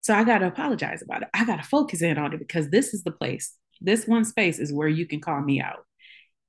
[0.00, 1.28] So I got to apologize about it.
[1.34, 3.54] I got to focus in on it because this is the place.
[3.80, 5.84] This one space is where you can call me out.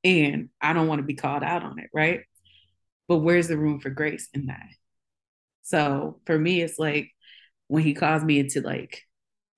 [0.04, 2.22] And I don't want to be called out on it, right?
[3.08, 4.68] But where's the room for grace in that?
[5.64, 7.10] So for me, it's like
[7.68, 9.04] when he calls me into like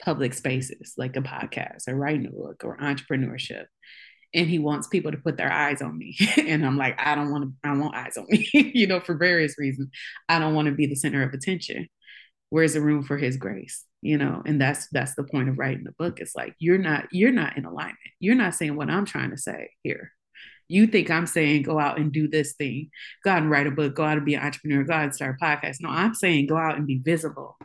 [0.01, 3.65] public spaces, like a podcast or writing a book or entrepreneurship,
[4.33, 6.17] and he wants people to put their eyes on me.
[6.37, 9.15] And i'm like i don't want to i want eyes on me you know for
[9.15, 9.89] various reasons.
[10.29, 11.87] I don't want to be the center of attention.
[12.49, 13.85] Where's the room for his grace?
[14.01, 16.19] You know and that's that's the point of writing the book.
[16.19, 17.97] It's like you're not you're not in alignment.
[18.19, 20.11] You're not saying what i'm trying to say here.
[20.67, 22.89] You think i'm saying go out and do this thing.
[23.23, 23.95] Go out and write a book.
[23.95, 24.83] Go out and be an entrepreneur.
[24.83, 25.77] Go out and start a podcast.
[25.81, 27.57] No i'm saying go out and be visible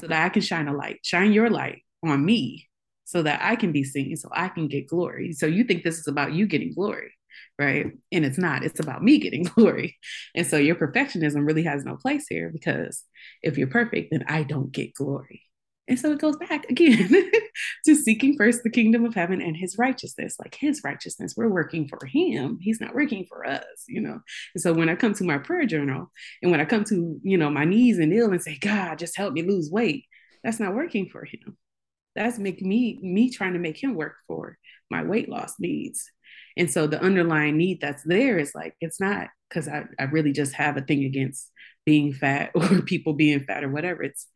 [0.00, 2.68] so that i can shine a light shine your light on me
[3.12, 5.34] so that I can be seen, so I can get glory.
[5.34, 7.12] So you think this is about you getting glory,
[7.58, 7.92] right?
[8.10, 9.98] And it's not, it's about me getting glory.
[10.34, 13.04] And so your perfectionism really has no place here because
[13.42, 15.42] if you're perfect, then I don't get glory.
[15.88, 17.30] And so it goes back again
[17.84, 21.34] to seeking first the kingdom of heaven and his righteousness, like his righteousness.
[21.36, 22.56] We're working for him.
[22.62, 24.20] He's not working for us, you know.
[24.54, 26.10] And so when I come to my prayer journal
[26.40, 29.18] and when I come to, you know, my knees and kneel and say, God, just
[29.18, 30.06] help me lose weight,
[30.42, 31.58] that's not working for him
[32.14, 34.58] that's make me me trying to make him work for
[34.90, 36.10] my weight loss needs.
[36.56, 40.32] And so the underlying need that's there is like it's not because I, I really
[40.32, 41.50] just have a thing against
[41.84, 44.02] being fat or people being fat or whatever.
[44.02, 44.26] It's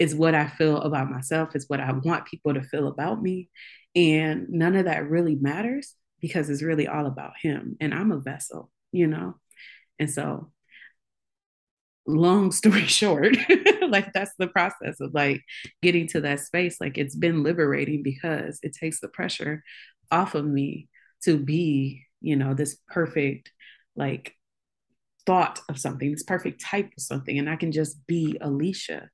[0.00, 1.54] it's what i feel about myself.
[1.54, 3.48] It's what i want people to feel about me.
[3.94, 7.76] And none of that really matters because it's really all about him.
[7.80, 9.34] And i'm a vessel you know?
[9.98, 10.50] And so
[12.06, 13.36] long story short,
[13.88, 15.42] like that's the process of like
[15.82, 16.80] getting to that space.
[16.80, 19.62] Like it's been liberating because it takes the pressure
[20.10, 20.88] off of me
[21.24, 23.50] to be, you know, this perfect,
[23.96, 24.34] like
[25.26, 27.38] thought of something, this perfect type of something.
[27.38, 29.08] And I can just be Alicia,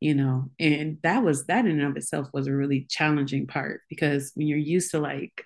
[0.00, 0.50] you know.
[0.60, 4.46] And that was that in and of itself was a really challenging part because when
[4.46, 5.44] you're used to like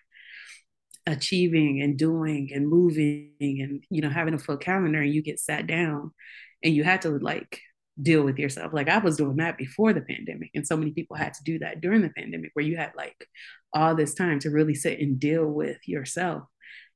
[1.06, 5.40] achieving and doing and moving and you know having a full calendar and you get
[5.40, 6.12] sat down
[6.62, 7.60] and you had to like
[8.00, 8.72] deal with yourself.
[8.72, 11.58] Like I was doing that before the pandemic, and so many people had to do
[11.60, 13.26] that during the pandemic, where you had like
[13.72, 16.44] all this time to really sit and deal with yourself.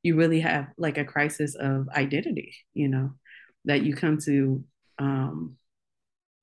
[0.02, 3.12] You really have like a crisis of identity, you know,
[3.64, 4.64] that you come to
[4.98, 5.56] um,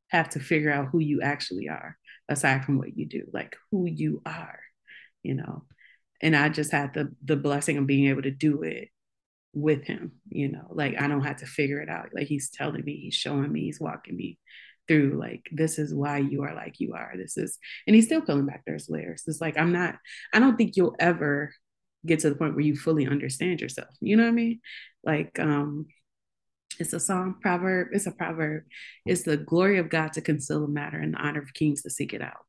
[0.10, 1.98] have to figure out who you actually are,
[2.28, 4.60] aside from what you do, like who you are,
[5.24, 5.64] you know.
[6.22, 8.90] And I just had the the blessing of being able to do it
[9.54, 12.10] with him, you know, like I don't have to figure it out.
[12.14, 14.40] Like he's telling me, he's showing me, he's walking me
[14.88, 17.14] through like this is why you are like you are.
[17.16, 19.24] This is and he's still peeling back those layers.
[19.28, 19.96] It's like I'm not,
[20.34, 21.54] I don't think you'll ever
[22.06, 23.90] get to the point where you fully understand yourself.
[24.00, 24.62] You know what I mean?
[25.04, 25.88] Like um
[26.80, 28.64] it's a song proverb, it's a proverb.
[29.06, 31.90] It's the glory of God to conceal a matter and the honor of kings to
[31.90, 32.46] seek it out.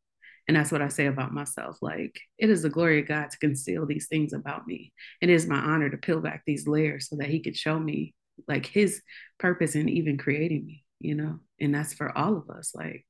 [0.48, 1.78] And that's what I say about myself.
[1.80, 4.92] Like, it is the glory of God to conceal these things about me.
[5.20, 8.14] It is my honor to peel back these layers so that He could show me,
[8.48, 9.00] like, His
[9.38, 11.38] purpose in even creating me, you know?
[11.60, 12.72] And that's for all of us.
[12.74, 13.06] Like,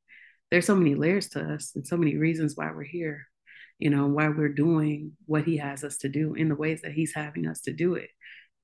[0.50, 3.26] there's so many layers to us and so many reasons why we're here,
[3.78, 6.92] you know, why we're doing what He has us to do in the ways that
[6.92, 8.10] He's having us to do it.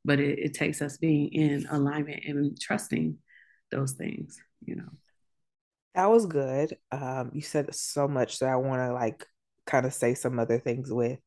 [0.04, 3.16] But it, it takes us being in alignment and trusting
[3.70, 4.90] those things, you know.
[5.94, 6.76] That was good.
[6.92, 9.26] Um, you said so much that I want to like
[9.66, 11.18] kind of say some other things with.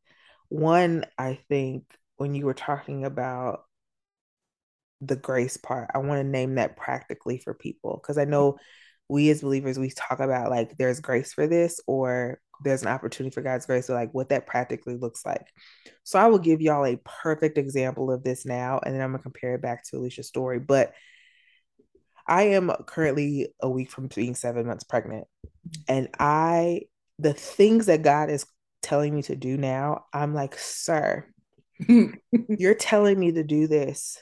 [0.50, 1.84] One, I think
[2.18, 3.66] when you were talking about
[5.02, 8.58] the grace part, I want to name that practically for people because I know
[9.10, 13.34] we as believers we talk about like there's grace for this or there's an opportunity
[13.34, 15.48] for God's grace, so like what that practically looks like.
[16.04, 19.24] So I will give y'all a perfect example of this now, and then I'm gonna
[19.24, 20.60] compare it back to Alicia's story.
[20.60, 20.94] But
[22.32, 25.28] I am currently a week from being seven months pregnant.
[25.90, 26.84] And I,
[27.20, 28.46] the things that God is
[28.82, 31.26] telling me to do now, I'm like, sir,
[32.48, 34.18] you're telling me to do this.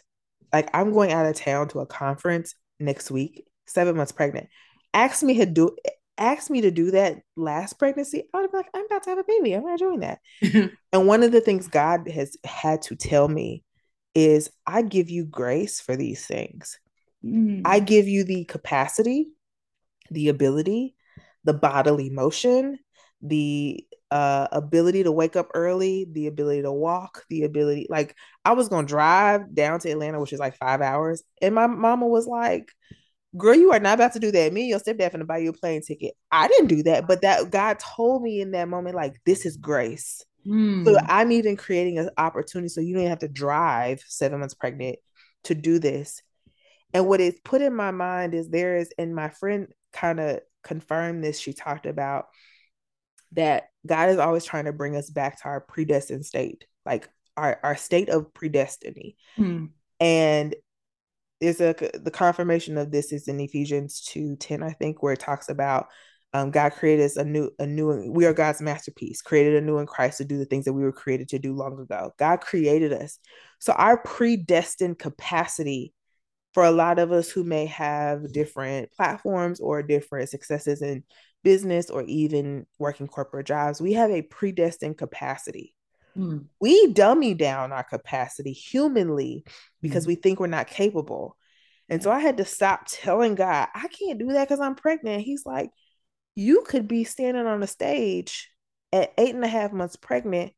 [0.51, 4.47] Like, I'm going out of town to a conference next week, seven months pregnant.
[4.91, 5.77] Ask me to do
[6.17, 9.19] ask me to do that last pregnancy, I would be like, I'm about to have
[9.19, 9.53] a baby.
[9.53, 10.19] I'm not doing that.
[10.91, 13.63] and one of the things God has had to tell me
[14.15, 16.77] is I give you grace for these things.
[17.25, 17.61] Mm.
[17.65, 19.29] I give you the capacity,
[20.09, 20.95] the ability,
[21.43, 22.79] the bodily motion,
[23.21, 28.53] the uh, ability to wake up early, the ability to walk, the ability like I
[28.53, 32.25] was gonna drive down to Atlanta, which is like five hours, and my mama was
[32.25, 32.71] like,
[33.37, 34.53] "Girl, you are not about to do that.
[34.53, 37.21] Me and your stepdad finna buy you a plane ticket." I didn't do that, but
[37.21, 40.25] that God told me in that moment, like, this is grace.
[40.47, 40.85] Mm.
[40.85, 44.97] So I'm even creating an opportunity so you don't have to drive seven months pregnant
[45.43, 46.23] to do this.
[46.93, 50.39] And what is put in my mind is there is, and my friend kind of
[50.63, 51.39] confirmed this.
[51.39, 52.27] She talked about
[53.33, 57.59] that God is always trying to bring us back to our predestined state, like our,
[57.63, 59.15] our state of predestiny.
[59.35, 59.65] Hmm.
[59.99, 60.55] And
[61.39, 65.19] there's a the confirmation of this is in Ephesians 2 10, I think, where it
[65.19, 65.87] talks about
[66.33, 69.79] um, God created us a new, a new, we are God's masterpiece, created a new
[69.79, 72.13] in Christ to do the things that we were created to do long ago.
[72.19, 73.17] God created us.
[73.59, 75.93] So our predestined capacity
[76.53, 81.03] for a lot of us who may have different platforms or different successes in
[81.43, 85.75] business or even working corporate jobs, we have a predestined capacity.
[86.17, 86.45] Mm.
[86.59, 89.45] We dummy down our capacity humanly
[89.81, 90.07] because mm.
[90.07, 91.37] we think we're not capable.
[91.87, 95.23] And so I had to stop telling God, I can't do that because I'm pregnant.
[95.23, 95.69] He's like,
[96.35, 98.49] you could be standing on a stage
[98.91, 100.53] at eight and a half months pregnant,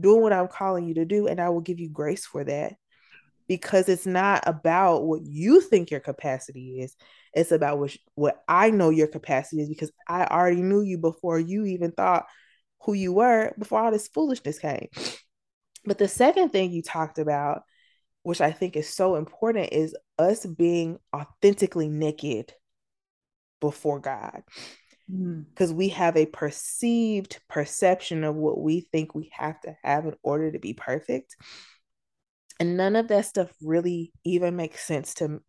[0.00, 2.74] doing what I'm calling you to do, and I will give you grace for that
[3.48, 6.96] because it's not about what you think your capacity is.
[7.32, 11.38] It's about what, what I know your capacity is because I already knew you before
[11.38, 12.26] you even thought
[12.82, 14.88] who you were before all this foolishness came.
[15.84, 17.62] But the second thing you talked about,
[18.22, 22.52] which I think is so important, is us being authentically naked
[23.60, 24.42] before God.
[25.06, 25.76] Because mm.
[25.76, 30.50] we have a perceived perception of what we think we have to have in order
[30.50, 31.36] to be perfect
[32.60, 35.40] and none of that stuff really even makes sense to,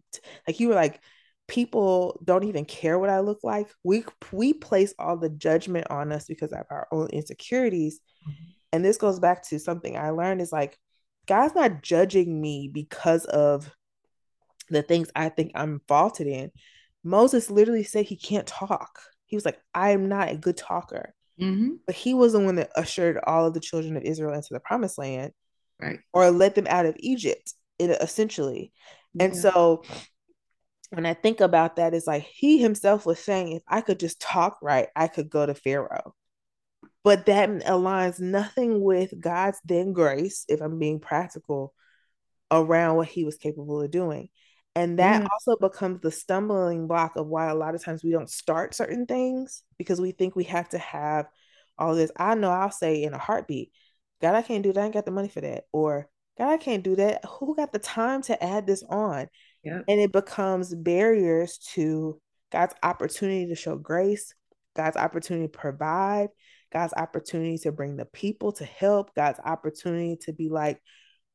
[0.47, 1.01] like you were like
[1.47, 3.70] people don't even care what I look like.
[3.84, 7.99] We we place all the judgment on us because of our own insecurities.
[8.28, 8.51] Mm-hmm.
[8.74, 10.78] And this goes back to something I learned is like
[11.28, 13.72] God's not judging me because of
[14.70, 16.51] the things I think I'm faulted in,
[17.03, 18.99] Moses literally said he can't talk.
[19.26, 21.14] He was like, I am not a good talker.
[21.39, 21.76] Mm-hmm.
[21.86, 24.60] But he was the one that ushered all of the children of Israel into the
[24.60, 25.32] promised land.
[25.82, 25.99] Right.
[26.13, 28.71] Or led them out of Egypt, it, essentially.
[29.19, 29.41] And Yeah.
[29.41, 29.84] so
[30.91, 34.21] when I think about that, it's like he himself was saying, if I could just
[34.21, 36.15] talk right, I could go to Pharaoh.
[37.03, 41.73] But that aligns nothing with God's then grace, if I'm being practical,
[42.51, 44.30] around what he was capable of doing.
[44.76, 45.28] And that Yeah.
[45.32, 49.05] also becomes the stumbling block of why a lot of times we don't start certain
[49.05, 51.28] things because we think we have to have
[51.78, 52.11] all this.
[52.17, 53.71] I know I'll say in a heartbeat,
[54.22, 54.82] God, I can't do that.
[54.82, 55.66] I ain't got the money for that.
[55.72, 57.24] Or God, I can't do that.
[57.26, 59.28] Who got the time to add this on?
[59.63, 59.86] Yep.
[59.88, 62.20] And it becomes barriers to
[62.51, 64.34] God's opportunity to show grace,
[64.76, 66.30] God's opportunity to provide,
[66.72, 70.82] God's opportunity to bring the people to help, God's opportunity to be like,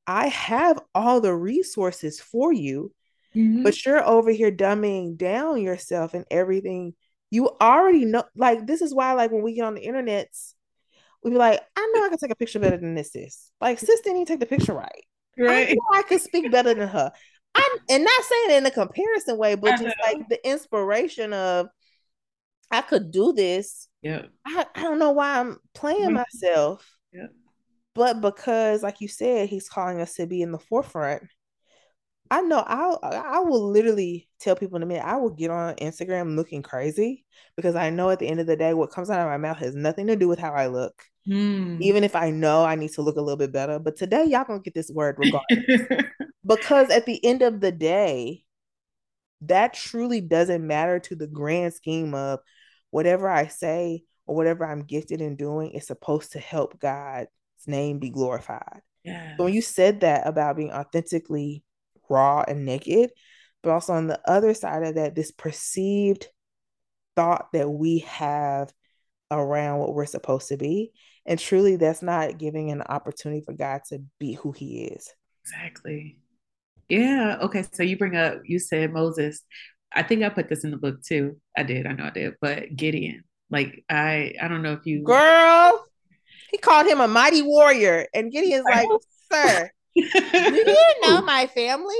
[0.06, 2.92] I have all the resources for you,
[3.34, 3.62] Mhm.
[3.62, 6.94] but you're over here dumbing down yourself and everything.
[7.30, 10.54] You already know, like, this is why, like, when we get on the internets,
[11.22, 13.50] we be like, I know I can take a picture better than this, sis.
[13.60, 15.04] Like, sis didn't even take the picture right.
[15.38, 15.68] I right.
[15.70, 17.12] know I could speak better than her.
[17.54, 20.12] I'm and not saying it in a comparison way, but I just know.
[20.12, 21.68] like the inspiration of
[22.70, 23.88] I could do this.
[24.02, 24.26] Yeah.
[24.46, 26.24] I, I don't know why I'm playing Mhm.
[26.24, 26.88] myself.
[27.12, 27.30] Yep.
[27.94, 31.24] But because, like you said, he's calling us to be in the forefront.
[32.30, 35.74] I know I'll I will literally tell people in a minute, I will get on
[35.76, 37.24] Instagram looking crazy
[37.56, 39.58] because I know at the end of the day, what comes out of my mouth
[39.58, 41.02] has nothing to do with how I look.
[41.26, 41.78] Hmm.
[41.80, 43.78] Even if I know I need to look a little bit better.
[43.78, 46.02] But today y'all gonna get this word regardless.
[46.46, 48.44] because at the end of the day,
[49.42, 52.40] that truly doesn't matter to the grand scheme of
[52.90, 57.28] whatever I say or whatever I'm gifted in doing is supposed to help God's
[57.66, 58.80] name be glorified.
[59.04, 59.36] yeah.
[59.36, 61.64] So when you said that about being authentically
[62.08, 63.10] raw and naked,
[63.62, 66.28] but also on the other side of that, this perceived
[67.16, 68.72] thought that we have
[69.30, 70.92] around what we're supposed to be.
[71.26, 75.12] And truly, that's not giving an opportunity for God to be who he is.
[75.44, 76.18] Exactly.
[76.88, 77.38] Yeah.
[77.42, 77.64] Okay.
[77.72, 79.42] So you bring up, you said Moses.
[79.92, 81.36] I think I put this in the book too.
[81.56, 81.86] I did.
[81.86, 82.34] I know I did.
[82.40, 85.02] But Gideon, like I, I don't know if you.
[85.02, 85.84] Girl,
[86.50, 88.06] he called him a mighty warrior.
[88.14, 88.88] And Gideon's like,
[89.32, 91.94] sir, do you know my family?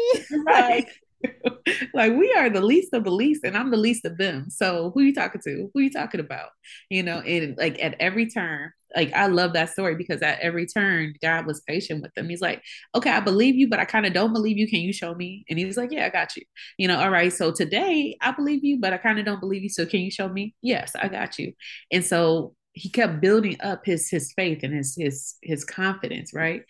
[0.47, 0.77] right.
[0.77, 0.89] like
[1.95, 4.49] we are the least of the least, and I'm the least of them.
[4.51, 5.71] So who are you talking to?
[5.73, 6.51] Who are you talking about?
[6.89, 10.67] You know, and like at every turn, like I love that story because at every
[10.67, 12.29] turn, God was patient with them.
[12.29, 12.63] He's like,
[12.95, 14.69] okay, I believe you, but I kind of don't believe you.
[14.69, 15.45] Can you show me?
[15.49, 16.43] And he's like, yeah, I got you.
[16.79, 17.33] You know, all right.
[17.33, 19.69] So today I believe you, but I kind of don't believe you.
[19.69, 20.55] So can you show me?
[20.63, 21.53] Yes, I got you.
[21.93, 26.63] And so he kept building up his his faith and his his his confidence, right?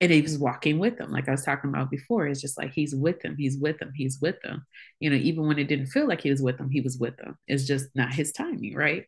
[0.00, 2.72] And he was walking with them like i was talking about before it's just like
[2.72, 4.64] he's with them he's with them he's with them.
[4.98, 7.16] You know even when it didn't feel like he was with them he was with
[7.18, 7.36] them.
[7.46, 9.04] It's just not his timing right?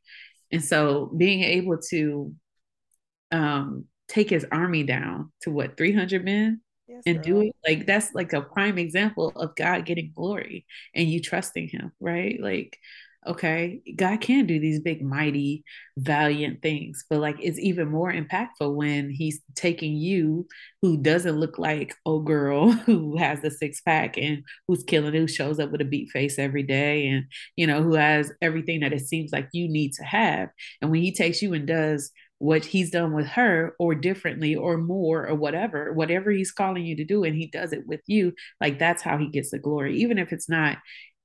[0.50, 2.34] And so being able to
[3.30, 8.12] um take his army down to what 300 men Yes, and do it like that's
[8.14, 12.38] like a prime example of god getting glory and you trusting him right?
[12.40, 12.78] Like
[13.26, 15.64] okay god can do these big mighty
[15.96, 20.46] valiant things but like it's even more impactful when he's taking you
[20.80, 25.28] who doesn't look like oh girl who has the six pack and who's killing who
[25.28, 27.24] shows up with a beat face every day and
[27.56, 30.48] you know who has everything that it seems like you need to have.
[30.80, 34.76] And when he takes you and does what he's done with her or differently or
[34.76, 38.32] more or whatever whatever he's calling you to do and he does it with you
[38.60, 40.78] like that's how he gets the glory even if it's not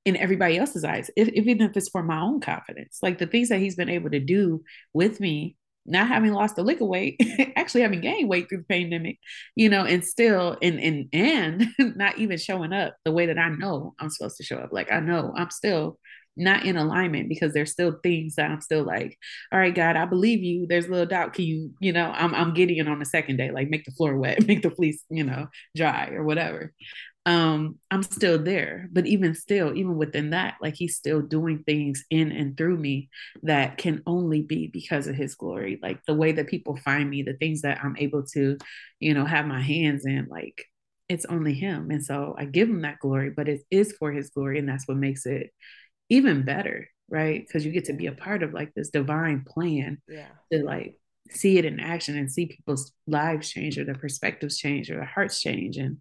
[0.08, 3.50] in everybody else's eyes if, even if it's for my own confidence like the things
[3.50, 4.62] that he's been able to do
[4.94, 5.54] with me
[5.84, 7.20] not having lost the liquor weight
[7.56, 9.18] actually having gained weight through the pandemic
[9.54, 13.50] you know and still and and and not even showing up the way that i
[13.50, 15.98] know i'm supposed to show up like i know i'm still
[16.38, 19.18] not in alignment because there's still things that I'm still like,
[19.52, 20.66] all right, God, I believe you.
[20.66, 21.34] There's a little doubt.
[21.34, 24.16] Can you, you know, I'm I'm Gideon on the second day, like make the floor
[24.16, 26.72] wet, make the fleece, you know, dry or whatever.
[27.28, 28.88] Um, I'm still there.
[28.90, 33.10] But even still, even within that, like he's still doing things in and through me
[33.42, 35.78] that can only be because of his glory.
[35.82, 38.56] Like the way that people find me, the things that I'm able to,
[39.00, 40.64] you know, have my hands in, like
[41.08, 41.90] it's only him.
[41.90, 44.58] And so I give him that glory, but it is for his glory.
[44.58, 45.50] And that's what makes it
[46.08, 47.44] even better, right?
[47.46, 50.38] Because you get to be a part of like this divine plan Yeah.
[50.52, 50.96] to like
[51.30, 55.04] see it in action and see people's lives change or their perspectives change or their
[55.04, 55.98] hearts change and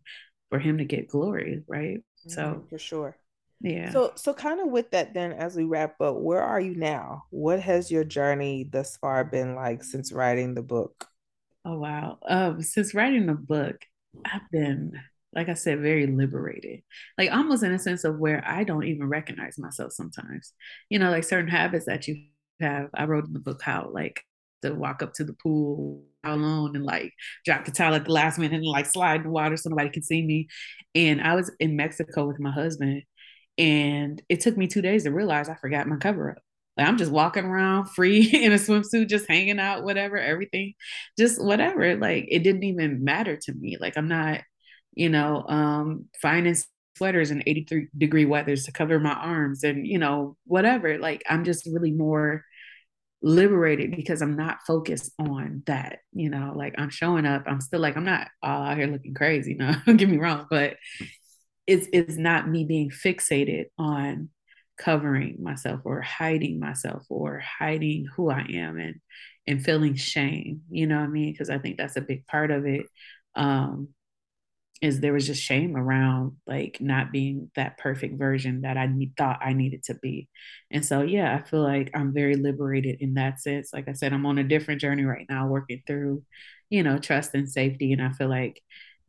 [0.50, 2.02] for him to get glory, right?
[2.28, 3.18] So Mhm, for sure.
[3.62, 3.96] yeah.
[3.96, 7.26] So so kind of with that then as we wrap up, where are you now?
[7.32, 11.10] What has your journey thus far been like since writing the book?
[11.66, 12.18] oh wow.
[12.28, 13.78] Um, since writing the book,
[14.26, 14.94] I've been
[15.34, 16.82] like I said, very liberated.
[17.18, 20.54] Like almost in a sense of where I don't even recognize myself sometimes.
[20.90, 22.24] You know, like certain habits that you
[22.60, 22.90] have.
[22.96, 24.24] I wrote in the book how like
[24.62, 27.14] to walk up to the pool alone and like
[27.46, 29.90] drop the towel at the last minute and like slide in the water so nobody
[29.90, 30.48] can see me.
[30.96, 33.04] And I was in Mexico with my husband
[33.58, 36.38] and it took me two days to realize I forgot my cover up.
[36.78, 40.74] Like I'm just walking around free in a swimsuit, just hanging out, whatever, everything,
[41.18, 41.96] just whatever.
[41.96, 43.78] Like it didn't even matter to me.
[43.80, 44.42] Like I'm not,
[44.94, 46.56] you know, um, finding
[46.96, 50.98] sweaters in 83 degree weathers to cover my arms and, you know, whatever.
[50.98, 52.44] Like I'm just really more
[53.22, 56.00] liberated because I'm not focused on that.
[56.14, 57.44] You know, like I'm showing up.
[57.48, 59.54] I'm still like, I'm not all out here looking crazy.
[59.54, 60.76] No, don't get me wrong, but
[61.66, 64.30] it's it's not me being fixated on
[64.78, 68.96] covering myself or hiding myself or hiding who I am and
[69.46, 70.62] and feeling shame.
[70.70, 71.32] You know what I mean?
[71.32, 72.86] Because I think that's a big part of it.
[73.36, 73.90] Um,
[74.82, 79.14] is there was just shame around like not being that perfect version that I need,
[79.18, 80.30] thought I needed to be.
[80.70, 83.72] And so, yeah, I feel like I'm very liberated in that sense.
[83.74, 86.24] Like I said, I'm on a different journey right now, working through,
[86.70, 87.92] you know, trust and safety.
[87.92, 88.62] And I feel like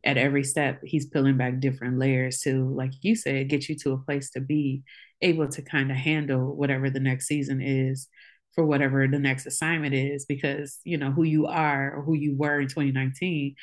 [0.03, 3.93] at every step, he's peeling back different layers to, like you said, get you to
[3.93, 4.81] a place to be
[5.21, 8.07] able to kind of handle whatever the next season is
[8.55, 12.35] for whatever the next assignment is because you know who you are or who you
[12.35, 13.55] were in 2019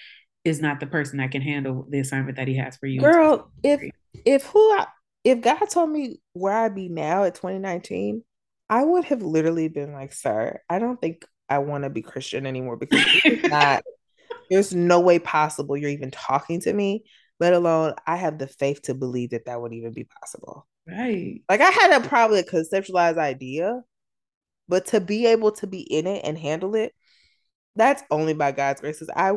[0.46, 3.00] is not the person that can handle the assignment that he has for you.
[3.00, 3.82] Girl, if
[4.24, 4.86] if who I,
[5.24, 8.22] if God told me where I'd be now at 2019,
[8.70, 12.46] I would have literally been like, "Sir, I don't think I want to be Christian
[12.46, 13.04] anymore because
[13.44, 13.82] not.
[14.48, 17.04] there's no way possible you're even talking to me,
[17.40, 20.66] let alone I have the faith to believe that that would even be possible.
[20.86, 21.42] Right.
[21.48, 23.82] Like I had a probably a conceptualized idea,
[24.68, 26.92] but to be able to be in it and handle it,
[27.74, 29.02] that's only by God's grace.
[29.14, 29.32] I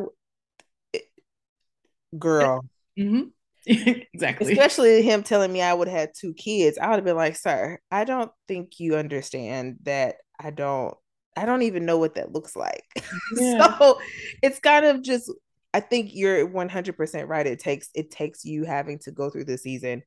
[2.18, 2.64] girl.
[2.98, 3.28] Mm-hmm.
[3.66, 4.52] exactly.
[4.52, 6.78] Especially him telling me I would have two kids.
[6.78, 10.94] I would have been like, sir, I don't think you understand that I don't
[11.36, 12.84] I don't even know what that looks like.
[13.36, 13.78] Yeah.
[13.78, 14.00] so
[14.42, 15.32] it's kind of just
[15.72, 17.46] I think you're 100% right.
[17.46, 20.02] It takes it takes you having to go through the season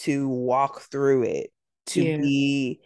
[0.00, 1.50] to walk through it
[1.86, 2.16] to yeah.
[2.18, 2.80] be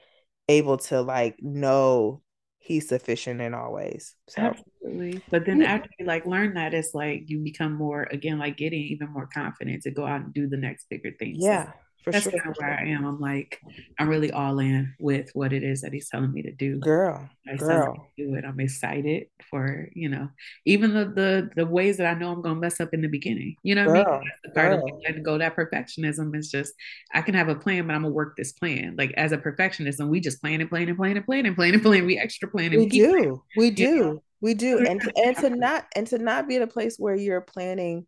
[0.49, 2.23] able to like know
[2.61, 4.15] he's sufficient in all ways.
[4.29, 4.43] So.
[4.43, 5.23] Absolutely.
[5.31, 5.73] But then yeah.
[5.73, 9.27] after you like learn that, it's like you become more again like getting even more
[9.27, 11.39] confident to go out and do the next bigger things.
[11.41, 11.73] Yeah.
[12.03, 13.05] For That's sure, kind of where I am.
[13.05, 13.61] I'm like,
[13.99, 16.81] I'm really all in with what it is that he's telling me to do.
[16.81, 18.45] Girl, I girl, do it.
[18.45, 20.29] I'm excited for you know,
[20.67, 23.57] even the the the ways that I know I'm gonna mess up in the beginning.
[23.63, 24.31] You know what girl, I mean?
[24.31, 24.87] That's the part girl.
[24.87, 25.39] of letting go.
[25.39, 26.75] That perfectionism is just
[27.13, 28.95] I can have a plan, but I'm gonna work this plan.
[28.97, 31.57] Like as a perfectionist, and we just plan and plan and plan and plan and
[31.57, 32.07] plan and plan.
[32.07, 32.73] We extra plan.
[32.73, 34.23] And we, do, plan, we do, know?
[34.41, 37.41] we do, and and to not and to not be in a place where you're
[37.41, 38.07] planning,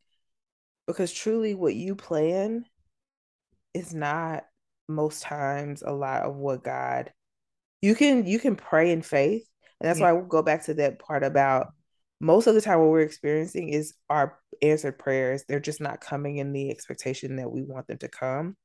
[0.87, 2.65] because truly, what you plan
[3.75, 4.45] is not
[4.89, 7.13] most times a lot of what God
[7.83, 9.47] you can you can pray in faith.
[9.81, 10.07] And that's yeah.
[10.07, 11.73] why we'll go back to that part about
[12.21, 15.45] most of the time what we're experiencing is our answered prayers.
[15.47, 18.57] They're just not coming in the expectation that we want them to come.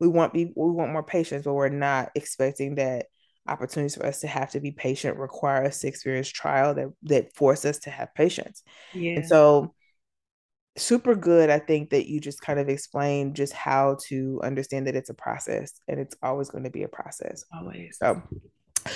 [0.00, 3.06] We want be we want more patience, but we're not expecting that
[3.46, 7.34] opportunities for us to have to be patient require us to experience trial that that
[7.34, 8.62] force us to have patience.
[8.94, 9.16] Yeah.
[9.16, 9.74] And so
[10.76, 14.96] super good i think that you just kind of explained just how to understand that
[14.96, 17.44] it's a process and it's always going to be a process.
[17.54, 17.96] Always.
[17.98, 18.22] So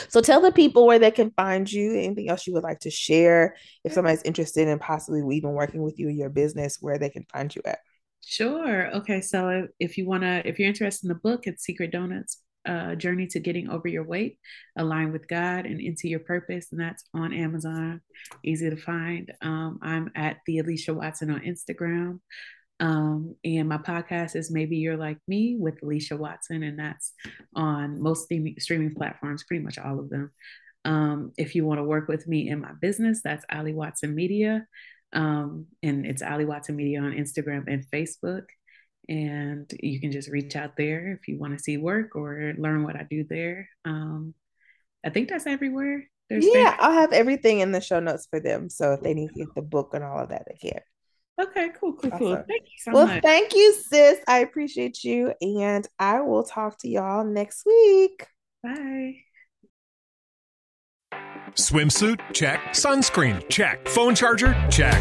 [0.09, 1.93] so tell the people where they can find you.
[1.93, 3.55] Anything else you would like to share?
[3.85, 7.25] If somebody's interested in possibly even working with you in your business where they can
[7.33, 7.79] find you at?
[8.25, 8.95] Sure.
[8.97, 12.43] Okay so if you want to if you're interested in the book it's secret donuts
[12.67, 14.39] uh, journey to getting over your weight,
[14.77, 16.69] align with God and into your purpose.
[16.73, 18.01] And that's on Amazon,
[18.45, 19.33] easy to find.
[19.41, 22.21] Um, I'm at the Alicia Watson on Instagram.
[22.79, 27.15] Um, and my podcast is Maybe You're Like Me with Alicia Watson, and that's
[27.55, 30.31] on most streaming, platforms, pretty much all of them.
[30.85, 34.67] Um, if you want to work with me in my business, that's Ali Watson Media.
[35.13, 38.45] Um, and it's Ali Watson Media on Instagram and Facebook
[39.09, 42.83] and you can just reach out there if you want to see work or learn
[42.83, 43.69] what I do there.
[43.85, 44.35] Um,
[45.05, 46.09] I think that's everywhere.
[46.29, 48.69] There's yeah, I'll have everything in the show notes for them.
[48.69, 50.81] So if they need to get the book and all of that, they can.
[51.41, 52.19] Okay, cool, cool, awesome.
[52.19, 52.45] cool.
[52.49, 53.23] Thank you so well, much.
[53.23, 54.19] thank you, sis.
[54.27, 55.35] I appreciate you.
[55.41, 58.27] And I will talk to y'all next week.
[58.63, 59.17] Bye.
[61.53, 62.21] Swimsuit?
[62.33, 62.61] Check.
[62.71, 63.49] Sunscreen?
[63.49, 63.87] Check.
[63.89, 64.57] Phone charger?
[64.71, 65.01] Check.